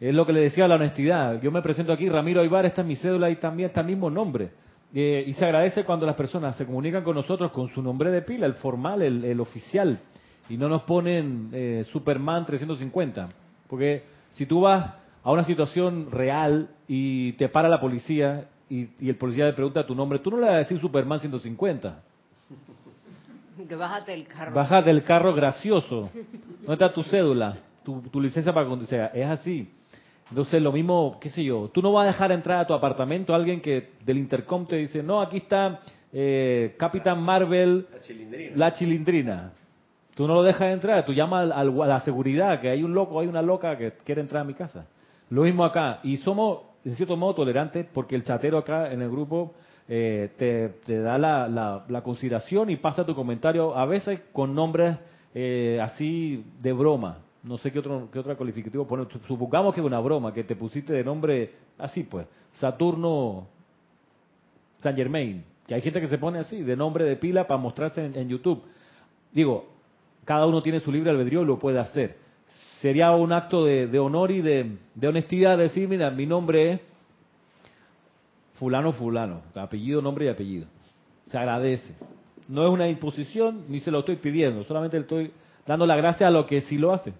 [0.01, 1.41] Es lo que le decía la honestidad.
[1.41, 4.11] Yo me presento aquí, Ramiro Aybar, esta es mi cédula y también está el mismo
[4.11, 4.51] nombre.
[4.95, 8.23] Eh, y se agradece cuando las personas se comunican con nosotros con su nombre de
[8.23, 10.01] pila, el formal, el, oficial,
[10.49, 13.29] y no nos ponen eh, Superman 350.
[13.69, 14.93] Porque si tú vas
[15.23, 19.95] a una situación real y te para la policía y, el policía le pregunta tu
[19.95, 22.03] nombre, tú no le vas a decir Superman 150.
[23.69, 24.55] Que bájate el carro.
[24.55, 26.11] Bájate el carro gracioso.
[26.61, 27.59] ¿Dónde está tu cédula?
[27.85, 28.99] Tu, licencia para conducir.
[29.13, 29.71] Es así.
[30.31, 33.35] Entonces, lo mismo, qué sé yo, tú no vas a dejar entrar a tu apartamento
[33.35, 35.81] a alguien que del intercom te dice, no, aquí está
[36.13, 38.57] eh, Capitán Marvel, la chilindrina.
[38.57, 39.53] la chilindrina.
[40.15, 43.29] Tú no lo dejas entrar, tú llamas a la seguridad, que hay un loco, hay
[43.29, 44.87] una loca que quiere entrar a mi casa.
[45.29, 46.01] Lo mismo acá.
[46.03, 49.55] Y somos en cierto modo tolerante porque el chatero acá en el grupo
[49.89, 50.31] eh,
[50.85, 54.97] te, da la, consideración y pasa tu comentario a veces con nombres
[55.35, 57.19] eh, así de broma.
[57.43, 59.09] No sé qué otro qué otra calificativo poner.
[59.27, 63.49] Supongamos que es una broma, que te pusiste de nombre así pues, Saturno
[64.81, 65.45] San Germain.
[65.67, 68.29] Que hay gente que se pone así, de nombre de pila para mostrarse en, en
[68.29, 68.63] YouTube.
[69.33, 69.67] Digo,
[70.25, 72.22] cada uno tiene su libre albedrío y lo puede hacer
[72.83, 74.77] sería un acto de, de honor y de,
[75.07, 76.81] honestidad decir, mira, mi nombre es
[78.55, 80.67] fulano fulano, apellido, nombre y apellido.
[81.27, 81.95] Se agradece.
[82.49, 85.33] No es una imposición ni se lo estoy pidiendo, solamente le estoy
[85.65, 87.13] dando la gracia a lo que sí lo hace.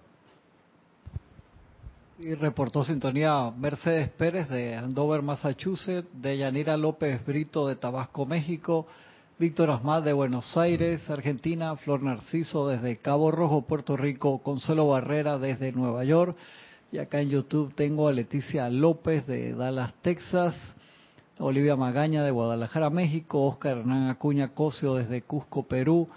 [2.19, 8.85] Y reportó sintonía Mercedes Pérez de Andover, Massachusetts, de Yanira López Brito de Tabasco, México,
[9.43, 15.37] Víctor Asmad de Buenos Aires, Argentina, Flor Narciso desde Cabo Rojo, Puerto Rico, Consuelo Barrera
[15.37, 16.37] desde Nueva York,
[16.93, 20.55] y acá en YouTube tengo a Leticia López de Dallas, Texas,
[21.39, 26.07] Olivia Magaña de Guadalajara, México, Oscar Hernán Acuña Cosio desde Cusco, Perú,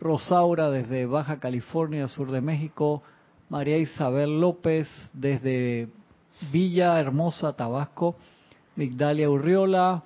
[0.00, 3.02] Rosaura desde Baja California, sur de México,
[3.48, 5.88] María Isabel López desde
[6.52, 8.14] Villa Hermosa, Tabasco,
[8.76, 10.04] Migdalia Urriola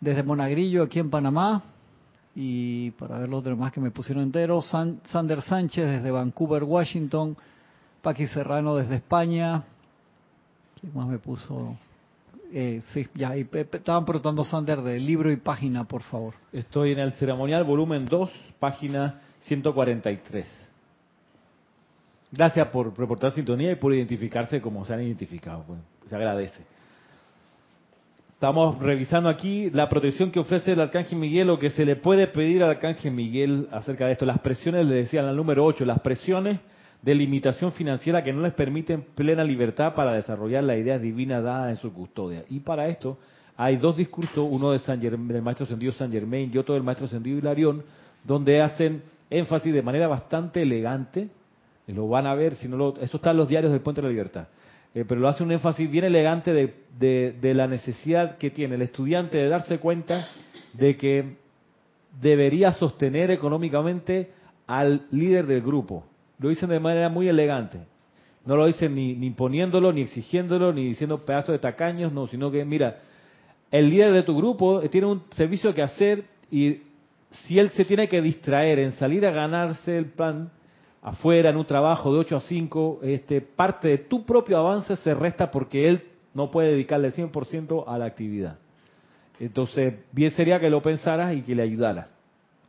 [0.00, 1.62] desde Monagrillo, aquí en Panamá,
[2.42, 7.36] y para ver los demás que me pusieron enteros, Sander Sánchez desde Vancouver, Washington,
[8.00, 9.62] Paqui Serrano desde España,
[10.80, 11.76] ¿quién más me puso?
[12.50, 16.32] Eh, sí, ya, y estaban preguntando Sander de libro y página, por favor.
[16.50, 20.46] Estoy en el ceremonial volumen 2, página 143.
[22.32, 25.62] Gracias por reportar sintonía y por identificarse como se han identificado.
[25.66, 26.64] Pues, se agradece.
[28.40, 32.26] Estamos revisando aquí la protección que ofrece el Arcángel Miguel o que se le puede
[32.26, 34.24] pedir al Arcángel Miguel acerca de esto.
[34.24, 36.58] Las presiones, le decían al número 8, las presiones
[37.02, 41.68] de limitación financiera que no les permiten plena libertad para desarrollar la idea divina dada
[41.68, 42.44] en su custodia.
[42.48, 43.18] Y para esto
[43.58, 47.08] hay dos discursos, uno de San del maestro Sendido San Germain y otro del maestro
[47.08, 47.82] Sendido Hilarión,
[48.24, 51.28] donde hacen énfasis de manera bastante elegante,
[51.88, 54.06] lo van a ver, si no lo, eso está en los diarios del Puente de
[54.06, 54.46] la Libertad,
[54.94, 58.82] eh, pero lo hace un énfasis bien elegante de, de la necesidad que tiene el
[58.82, 60.28] estudiante de darse cuenta
[60.72, 61.36] de que
[62.20, 64.30] debería sostener económicamente
[64.66, 66.04] al líder del grupo,
[66.38, 67.80] lo dicen de manera muy elegante.
[68.46, 72.64] No lo dicen ni, imponiéndolo, ni exigiéndolo, ni diciendo pedazos de tacaños, no, sino que,
[72.64, 72.98] mira,
[73.70, 76.78] el líder de tu grupo tiene un servicio que hacer y
[77.30, 80.50] si él se tiene que distraer en salir a ganarse el pan
[81.02, 85.14] afuera, en un trabajo de 8 a 5, este, parte de tu propio avance se
[85.14, 86.02] resta porque él
[86.34, 88.58] no puede dedicarle 100% a la actividad.
[89.38, 92.12] Entonces, bien sería que lo pensaras y que le ayudaras.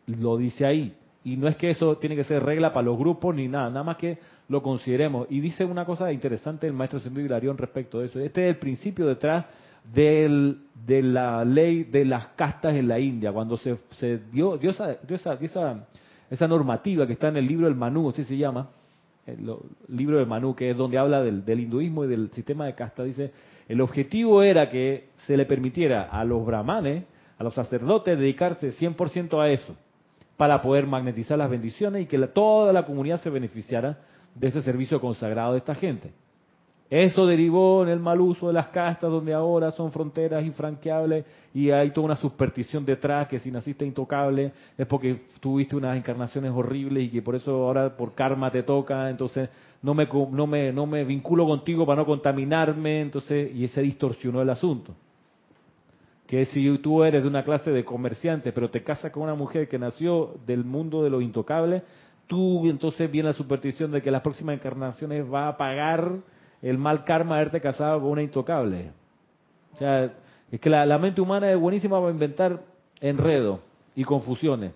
[0.08, 0.96] Lo dice ahí.
[1.24, 3.84] Y no es que eso tiene que ser regla para los grupos ni nada, nada
[3.84, 4.18] más que
[4.48, 5.28] lo consideremos.
[5.30, 8.20] Y dice una cosa interesante el maestro Sendido Hilarión respecto de eso.
[8.20, 9.46] Este es el principio detrás
[9.84, 14.72] del, de la ley de las castas en la India, cuando se, se dio, dio,
[14.72, 15.88] esa, esa, esa,
[16.32, 18.70] esa, normativa que está en el libro del Manú, así se llama,
[19.26, 19.54] el,
[19.90, 23.32] libro del Manú, que es donde habla del, hinduismo y del sistema de casta, dice,
[23.68, 27.04] el objetivo era que se le permitiera a los brahmanes,
[27.38, 29.76] a los sacerdotes, dedicarse 100% a eso
[30.38, 34.00] para poder magnetizar las bendiciones y que toda la comunidad se beneficiara
[34.34, 36.12] de ese servicio consagrado de esta gente.
[36.92, 41.24] Eso derivó en el mal uso de las castas, donde ahora son fronteras infranqueables
[41.54, 46.52] y hay toda una superstición detrás que si naciste intocable es porque tuviste unas encarnaciones
[46.52, 49.50] horribles y que por eso ahora por karma te toca, entonces
[49.82, 54.42] no me, no me, no me vinculo contigo para no contaminarme, entonces, y se distorsionó
[54.42, 54.94] el asunto.
[56.28, 59.70] Que si tú eres de una clase de comerciante, pero te casas con una mujer
[59.70, 61.84] que nació del mundo de lo intocable,
[62.28, 66.20] tú entonces viene la superstición de que las próximas encarnaciones va a pagar
[66.62, 68.92] el mal karma de haberte casado con una intocable.
[69.74, 70.14] O sea,
[70.52, 72.62] es que la, mente humana es buenísima para inventar
[73.00, 73.60] enredo
[73.96, 74.74] y confusiones.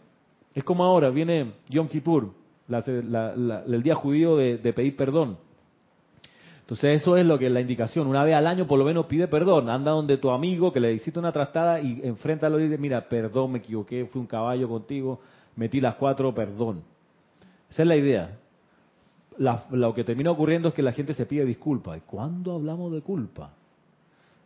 [0.53, 2.31] Es como ahora, viene Yom Kippur,
[2.69, 5.37] el día judío de pedir perdón.
[6.65, 8.07] Entonces eso es lo que es la indicación.
[8.07, 9.69] Una vez al año por lo menos pide perdón.
[9.69, 13.51] Anda donde tu amigo que le hiciste una trastada y enfréntalo y dice, mira, perdón,
[13.51, 15.19] me equivoqué, fui un caballo contigo,
[15.55, 16.81] metí las cuatro, perdón.
[17.69, 18.39] Esa es la idea.
[19.37, 21.97] Lo que termina ocurriendo es que la gente se pide disculpas.
[21.97, 23.51] ¿Y cuándo hablamos de culpa?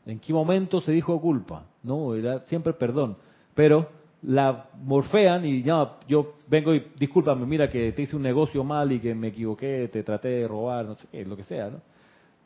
[0.05, 1.65] ¿En qué momento se dijo culpa?
[1.83, 3.17] No, era siempre perdón.
[3.53, 3.87] Pero
[4.23, 8.91] la morfean y ya, yo vengo y discúlpame, mira que te hice un negocio mal
[8.91, 11.79] y que me equivoqué, te traté de robar, no sé qué, lo que sea, ¿no?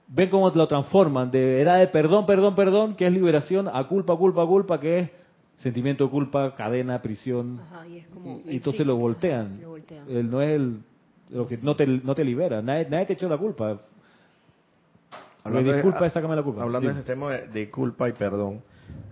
[0.07, 4.15] ven cómo lo transforman de era de perdón, perdón, perdón, que es liberación, a culpa,
[4.15, 5.09] culpa, culpa, que es
[5.57, 7.61] sentimiento de culpa, cadena, prisión.
[8.45, 9.59] y, entonces lo voltean.
[10.07, 10.79] no es el,
[11.29, 13.79] lo que no te, no te libera, nadie, nadie te echó la culpa.
[15.43, 16.63] Hablando disculpa, de, la culpa.
[16.63, 18.61] Hablando de ese tema de, culpa y perdón,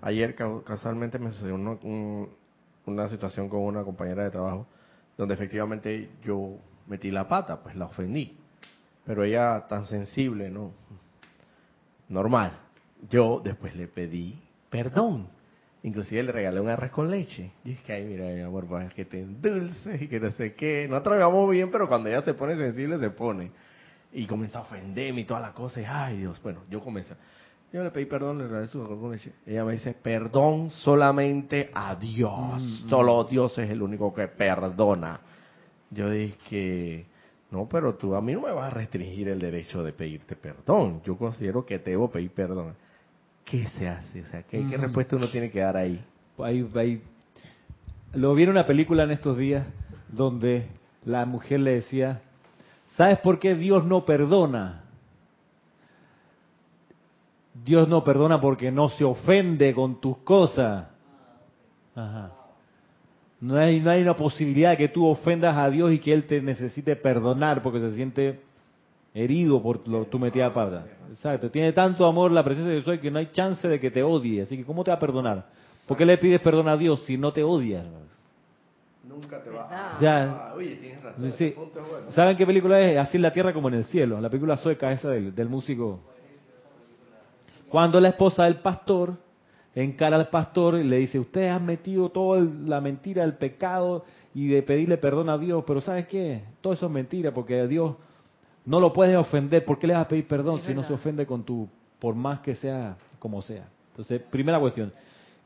[0.02, 1.56] ayer casualmente me sucedió
[2.86, 4.66] una situación con una compañera de trabajo
[5.18, 6.56] donde efectivamente yo
[6.88, 8.38] metí la pata, pues la ofendí
[9.06, 10.72] pero ella tan sensible, ¿no?
[12.10, 12.58] Normal.
[13.10, 14.40] Yo después le pedí
[14.70, 15.28] perdón.
[15.84, 17.52] Inclusive le regalé un arroz con leche.
[17.64, 20.88] Y es que, ay, mira, mi amor, que te endulce y que no sé qué.
[20.88, 23.52] Nosotros vamos bien, pero cuando ella se pone sensible, se pone.
[24.14, 25.82] y comenzó a ofenderme y toda la cosa.
[25.82, 27.16] Y, ay, Dios, bueno, yo comencé.
[27.74, 29.32] Yo le pedí perdón, le agradezco con leche.
[29.46, 32.62] Ella me dice, perdón solamente a Dios.
[32.62, 32.90] Mm, mm.
[32.90, 35.22] Solo Dios es el único que perdona.
[35.90, 37.06] Yo dije,
[37.50, 41.02] no, pero tú a mí no me vas a restringir el derecho de pedirte perdón.
[41.04, 42.76] Yo considero que te debo pedir perdón.
[43.46, 44.22] ¿Qué se hace?
[44.22, 44.82] O sea, ¿qué, qué Mm.
[44.82, 46.04] respuesta uno tiene que dar ahí?
[46.40, 47.02] Ahí- ahí-
[48.14, 49.66] Lo vi en una película en estos días
[50.10, 50.68] donde
[51.06, 52.22] la mujer le decía,
[52.98, 54.84] ¿sabes por qué Dios no perdona?
[57.66, 60.88] Dios no perdona porque no se ofende con tus cosas.
[61.96, 62.32] Ajá.
[63.40, 66.26] No hay, no hay una posibilidad de que tú ofendas a Dios y que Él
[66.26, 68.42] te necesite perdonar porque se siente
[69.14, 70.86] herido por lo, tu metida de pata.
[71.10, 71.50] Exacto.
[71.50, 74.42] Tiene tanto amor la presencia de Dios que no hay chance de que te odie.
[74.42, 75.46] Así que, ¿cómo te va a perdonar?
[75.88, 77.84] ¿Por qué le pides perdón a Dios si no te odia?
[79.04, 79.94] Nunca te va.
[79.96, 81.32] O sea, oye, tienes razón.
[81.34, 81.54] Sí.
[81.56, 82.12] bueno.
[82.12, 82.98] ¿Saben qué película es?
[82.98, 84.22] Así en la tierra como en el cielo.
[84.22, 86.00] La película sueca esa del, del músico.
[87.68, 89.16] Cuando la esposa del pastor
[89.74, 94.48] encara al pastor y le dice, ustedes han metido toda la mentira del pecado y
[94.48, 96.44] de pedirle perdón a Dios, pero ¿sabes qué?
[96.62, 97.96] Todo eso es mentira porque a Dios
[98.66, 99.66] no lo puedes ofender.
[99.66, 101.68] ¿Por qué le vas a pedir perdón Es si no se ofende con tu,
[102.00, 103.68] por más que sea como sea?
[103.92, 104.92] Entonces, primera cuestión.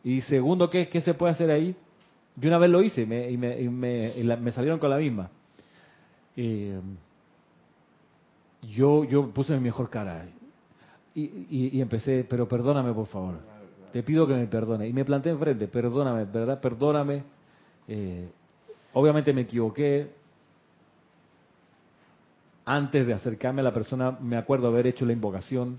[0.04, 1.76] Y segundo, ¿qué, qué se puede hacer ahí?
[2.36, 4.78] Yo una vez lo hice y me, y me, y me- y la- me salieron
[4.80, 5.30] con la misma.
[6.36, 6.80] Eh,
[8.62, 10.26] yo, yo puse mi mejor cara
[11.14, 13.36] y, y- y empecé, pero perdóname por favor.
[13.94, 14.88] Te pido que me perdone.
[14.88, 16.60] Y me planté enfrente, perdóname, ¿verdad?
[16.60, 17.24] Perdóname.
[17.88, 18.28] Eh,
[18.94, 20.10] obviamente me equivoqué.
[22.66, 25.78] Antes de acercarme a la persona, me acuerdo haber hecho la invocación.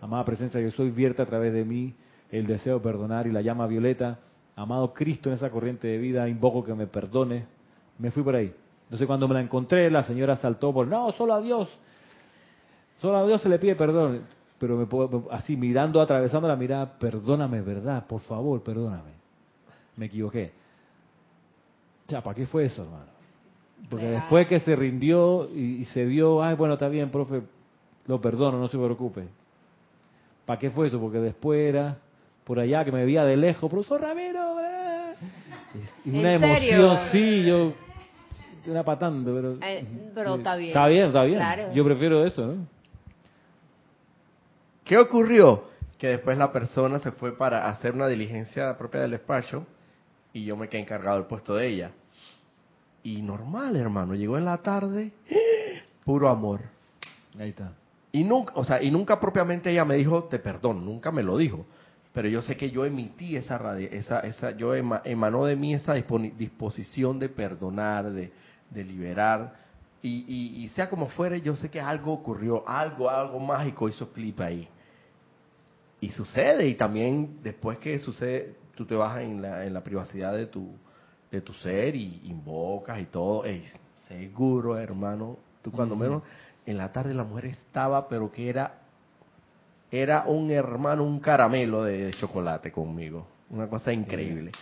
[0.00, 1.94] Amada presencia, yo soy vierta a través de mí
[2.30, 4.18] el deseo de perdonar y la llama violeta.
[4.56, 7.46] Amado Cristo en esa corriente de vida, invoco que me perdone.
[7.98, 8.52] Me fui por ahí.
[8.84, 11.68] Entonces cuando me la encontré, la señora saltó por, no, solo a Dios.
[13.00, 14.22] Solo a Dios se le pide perdón.
[14.58, 18.06] Pero me puedo, así mirando, atravesando la mirada, perdóname, ¿verdad?
[18.06, 19.12] Por favor, perdóname.
[19.96, 20.52] Me equivoqué.
[22.08, 23.17] Ya, ¿para qué fue eso, hermano?
[23.90, 27.42] Porque después que se rindió y, y se dio, ay, bueno, está bien, profe,
[28.06, 29.28] lo perdono, no se preocupe.
[30.44, 31.00] ¿Para qué fue eso?
[31.00, 31.96] Porque después era
[32.44, 35.14] por allá que me veía de lejos, profesor Ramiro, eh.
[36.04, 37.12] y una ¿En emoción, serio?
[37.12, 37.72] sí, yo
[38.70, 40.68] era patando, pero Eh, pero está bien.
[40.70, 41.38] Está bien, está bien.
[41.38, 41.72] Claro.
[41.74, 42.66] Yo prefiero eso, ¿no?
[44.84, 45.64] ¿Qué ocurrió?
[45.98, 49.66] Que después la persona se fue para hacer una diligencia propia del despacho
[50.32, 51.90] y yo me quedé encargado del puesto de ella.
[53.02, 55.12] Y normal, hermano, llegó en la tarde,
[56.04, 56.60] puro amor.
[57.38, 57.72] Ahí está.
[58.12, 61.36] Y nunca, o sea, y nunca propiamente ella me dijo, te perdono, nunca me lo
[61.36, 61.66] dijo.
[62.12, 65.74] Pero yo sé que yo emití esa, radi- esa, esa yo ema- emanó de mí
[65.74, 68.32] esa disposición de perdonar, de,
[68.70, 69.54] de liberar.
[70.02, 74.10] Y, y, y sea como fuere, yo sé que algo ocurrió, algo, algo mágico hizo
[74.12, 74.68] clip ahí.
[76.00, 80.34] Y sucede, y también después que sucede, tú te vas en la, en la privacidad
[80.34, 80.70] de tu,
[81.30, 83.44] de tu ser y invocas y todo.
[83.44, 83.64] Ey,
[84.08, 86.22] seguro, hermano, tú cuando menos
[86.66, 88.74] en la tarde la mujer estaba, pero que era
[89.90, 93.26] era un hermano, un caramelo de chocolate conmigo.
[93.50, 94.52] Una cosa increíble.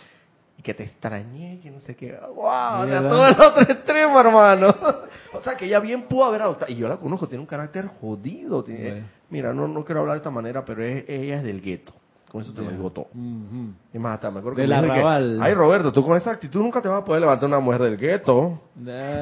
[0.57, 2.13] Y que te extrañé, que no sé qué.
[2.13, 2.35] ¡Wow!
[2.83, 4.73] O sea, todo el otro extremo, hermano.
[5.33, 6.71] O sea, que ella bien pudo haber adoptado.
[6.71, 8.63] Y yo la conozco, tiene un carácter jodido.
[8.63, 9.07] tiene- Bueno.
[9.29, 11.93] Mira, no, no quiero hablar de esta manera, pero es- ella es del gueto.
[12.31, 13.07] Con eso te lo digo todo.
[13.93, 15.39] Es más, hasta me acuerdo que me que, arrabal.
[15.41, 17.97] Ay, Roberto, tú con esa actitud nunca te vas a poder levantar una mujer del
[17.97, 18.59] gueto.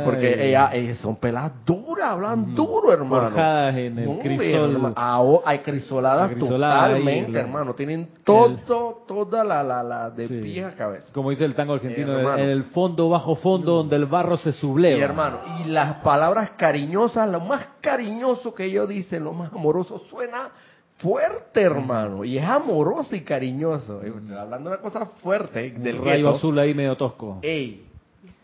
[0.03, 3.29] Porque ellas son pelas duras, hablan duro, hermano.
[3.29, 4.71] Forjadas en el crisol.
[4.71, 5.41] hermano.
[5.45, 7.75] Hay crisoladas Acrisolada ahí, totalmente, la- hermano.
[7.75, 10.39] Tienen todo, toda la, la, la de Sí.
[10.41, 11.13] pies a cabeza.
[11.13, 12.41] Como dice el tango argentino, Eh, hermano.
[12.43, 14.97] en el fondo, bajo fondo, donde el barro se subleva.
[14.97, 19.99] Y hermano, y las palabras cariñosas, lo más cariñoso que ellos dicen, lo más amoroso,
[20.09, 20.49] suena
[20.97, 22.23] fuerte, hermano.
[22.23, 24.01] Y es amoroso y cariñoso.
[24.03, 26.37] Eh, Hablando de una cosa fuerte Un del rayo gueto.
[26.37, 27.39] azul ahí medio tosco.
[27.41, 27.85] Ey.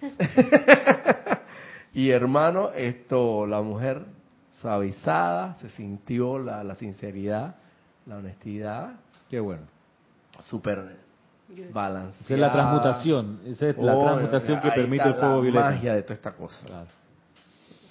[1.93, 4.04] y hermano, esto, la mujer
[4.62, 7.56] suavizada, se sintió la, la sinceridad,
[8.06, 8.93] la honestidad,
[9.30, 9.64] Qué bueno.
[10.39, 10.97] súper
[11.74, 12.24] balanceada.
[12.24, 13.39] Esa es la transmutación.
[13.45, 15.66] Esa es la Oh, transmutación que permite el fuego la violeta.
[15.72, 16.66] magia de toda esta cosa.
[16.66, 16.88] Claro,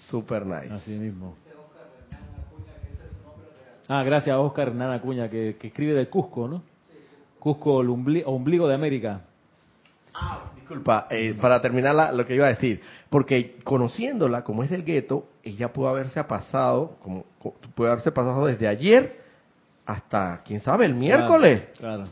[0.08, 0.72] Super nice.
[0.72, 1.36] así mismo.
[3.92, 6.62] Ah, gracias a Oscar Hernán Acuña, que, que escribe del Cusco, ¿no?
[7.40, 9.22] Cusco, el umbli- ombligo de América.
[10.54, 14.84] Disculpa, eh, para terminar la- lo que iba a decir, porque conociéndola como es del
[14.84, 19.18] gueto, ella pudo haberse pasado, como co- puede haberse pasado desde ayer
[19.86, 21.62] hasta, quién sabe, el miércoles.
[21.78, 22.04] Claro.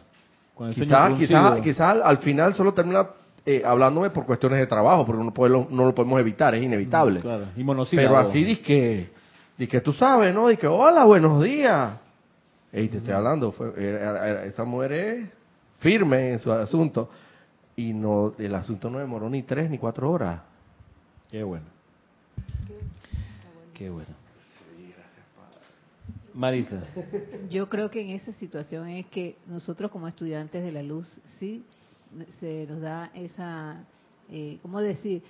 [0.56, 0.72] claro.
[0.74, 1.16] Quizás, fruncido.
[1.28, 3.06] quizás, quizás al, al final solo termina
[3.46, 7.20] eh, hablándome por cuestiones de trabajo, porque no, puede- no lo podemos evitar, es inevitable.
[7.20, 7.44] Claro.
[7.56, 8.08] Y monosílabo.
[8.08, 9.08] Pero así dice que
[9.58, 10.50] Y que tú sabes, ¿no?
[10.50, 11.98] Y que, hola, buenos días.
[12.70, 15.28] Ey, te estoy hablando, fue, era- era- esta mujer es
[15.80, 17.10] firme en su asunto.
[17.76, 20.40] Y no el asunto no demoró ni tres ni cuatro horas.
[21.30, 21.66] Qué bueno.
[23.74, 24.08] Qué bueno.
[26.34, 26.80] Marita.
[27.50, 31.64] Yo creo que en esa situación es que nosotros como estudiantes de la luz sí
[32.38, 33.82] se nos da esa,
[34.30, 35.22] eh, ¿cómo decir?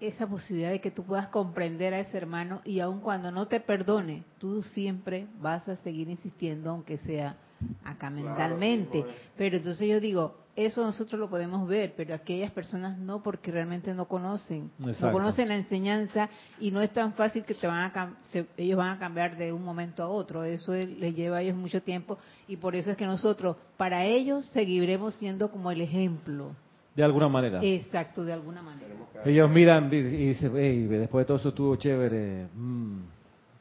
[0.00, 3.58] Esa posibilidad de que tú puedas comprender a ese hermano y aun cuando no te
[3.58, 7.36] perdone, tú siempre vas a seguir insistiendo, aunque sea
[7.84, 9.04] acá mentalmente.
[9.36, 13.92] Pero entonces yo digo, eso nosotros lo podemos ver, pero aquellas personas no, porque realmente
[13.92, 15.06] no conocen, Exacto.
[15.06, 16.28] no conocen la enseñanza
[16.60, 19.52] y no es tan fácil que te van a se- ellos van a cambiar de
[19.52, 20.44] un momento a otro.
[20.44, 24.04] Eso es- les lleva a ellos mucho tiempo y por eso es que nosotros, para
[24.04, 26.52] ellos, seguiremos siendo como el ejemplo.
[26.98, 27.60] De alguna manera.
[27.62, 28.88] Exacto, de alguna manera.
[29.24, 32.48] Ellos miran y dicen, "Ey, después de todo eso estuvo chévere.
[32.56, 32.98] Mm.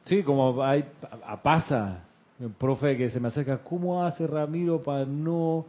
[0.06, 0.84] Sí, como hay,
[1.24, 2.00] a- pasa,
[2.40, 5.68] el profe que se me acerca, ¿cómo hace Ramiro para no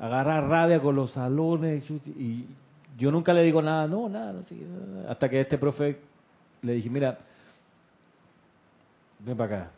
[0.00, 1.84] agarrar rabia con los salones?
[2.16, 2.46] Y
[2.96, 4.42] yo nunca le digo nada, no, nada, no
[4.94, 5.10] nada.
[5.12, 5.98] hasta que este profe
[6.62, 7.18] le dije, mira,
[9.18, 9.70] ven para acá.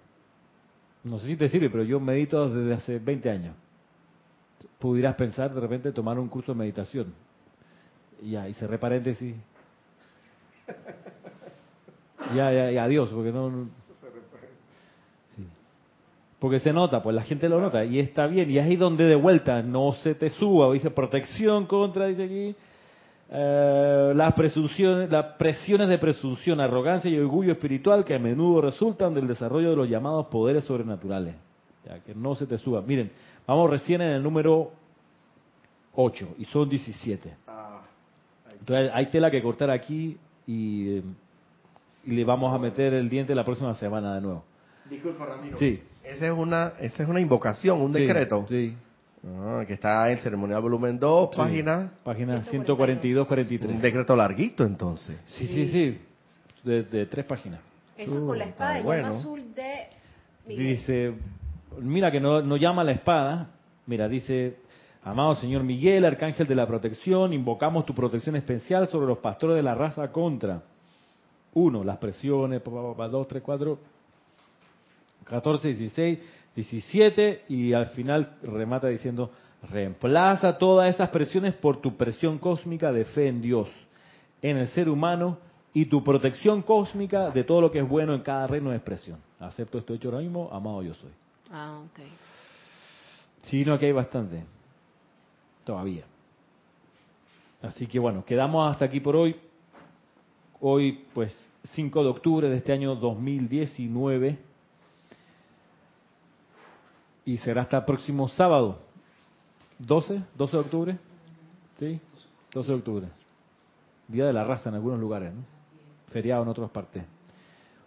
[1.02, 3.56] No sé si te sirve, pero yo medito desde hace 20 años.
[4.78, 7.23] Pudieras pensar de repente tomar un curso de meditación.
[8.22, 9.34] Ya, y cerré paréntesis.
[12.34, 13.68] Ya, ya, ya, adiós, porque no...
[15.36, 15.46] Sí.
[16.38, 18.50] Porque se nota, pues la gente lo nota y está bien.
[18.50, 20.72] Y ahí donde de vuelta no se te suba.
[20.72, 22.56] Dice protección contra, dice aquí.
[23.30, 29.12] eh, las presunciones, las presiones de presunción, arrogancia y orgullo espiritual que a menudo resultan
[29.14, 31.34] del desarrollo de los llamados poderes sobrenaturales.
[31.84, 32.80] Ya que no se te suba.
[32.80, 33.10] Miren,
[33.46, 34.72] vamos recién en el número
[35.94, 37.36] 8 y son 17.
[38.64, 40.96] Entonces hay tela que cortar aquí y,
[42.06, 44.42] y le vamos a meter el diente la próxima semana de nuevo.
[44.88, 45.58] Disculpa, Ramiro.
[45.58, 45.82] Sí.
[46.02, 48.46] Esa es una, esa es una invocación, un Sí, decreto.
[48.48, 48.74] Sí.
[49.26, 51.36] Ah, que está en ceremonial volumen 2, Sí.
[51.36, 51.92] página.
[52.04, 53.28] Página 142.
[53.28, 53.66] 142-43.
[53.68, 55.14] Un decreto larguito entonces.
[55.26, 55.98] Sí, sí, sí.
[56.62, 57.60] De, de tres páginas.
[57.98, 59.08] Eso con la espada de llama bueno.
[59.08, 59.74] azul de
[60.46, 60.66] Miguel.
[60.68, 61.12] Dice,
[61.80, 63.48] mira que no, no llama la espada.
[63.86, 64.56] Mira, dice,
[65.04, 69.62] amado Señor Miguel, Arcángel de la Protección, invocamos tu protección especial sobre los pastores de
[69.62, 70.62] la raza contra.
[71.52, 73.78] Uno, las presiones, dos, tres, cuatro,
[75.24, 76.18] 14, 16,
[76.56, 79.30] 17 y al final remata diciendo,
[79.70, 83.68] reemplaza todas esas presiones por tu presión cósmica de fe en Dios,
[84.42, 85.38] en el ser humano
[85.72, 89.18] y tu protección cósmica de todo lo que es bueno en cada reino de expresión.
[89.38, 91.10] Acepto esto hecho ahora mismo, amado yo soy.
[91.52, 92.00] Ah, ok.
[93.42, 94.44] Sí, no, que hay bastante.
[95.64, 96.04] Todavía.
[97.62, 99.36] Así que bueno, quedamos hasta aquí por hoy.
[100.60, 101.34] Hoy, pues,
[101.72, 104.38] 5 de octubre de este año 2019.
[107.24, 108.78] Y será hasta el próximo sábado.
[109.78, 110.98] 12, 12 de octubre.
[111.78, 112.00] ¿Sí?
[112.52, 113.08] 12 de octubre.
[114.08, 115.42] Día de la raza en algunos lugares, ¿no?
[116.12, 117.02] Feriado en otras partes.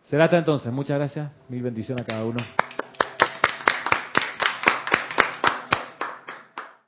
[0.05, 0.73] Será hasta entonces.
[0.73, 1.31] Muchas gracias.
[1.49, 2.39] Mil bendiciones a cada uno.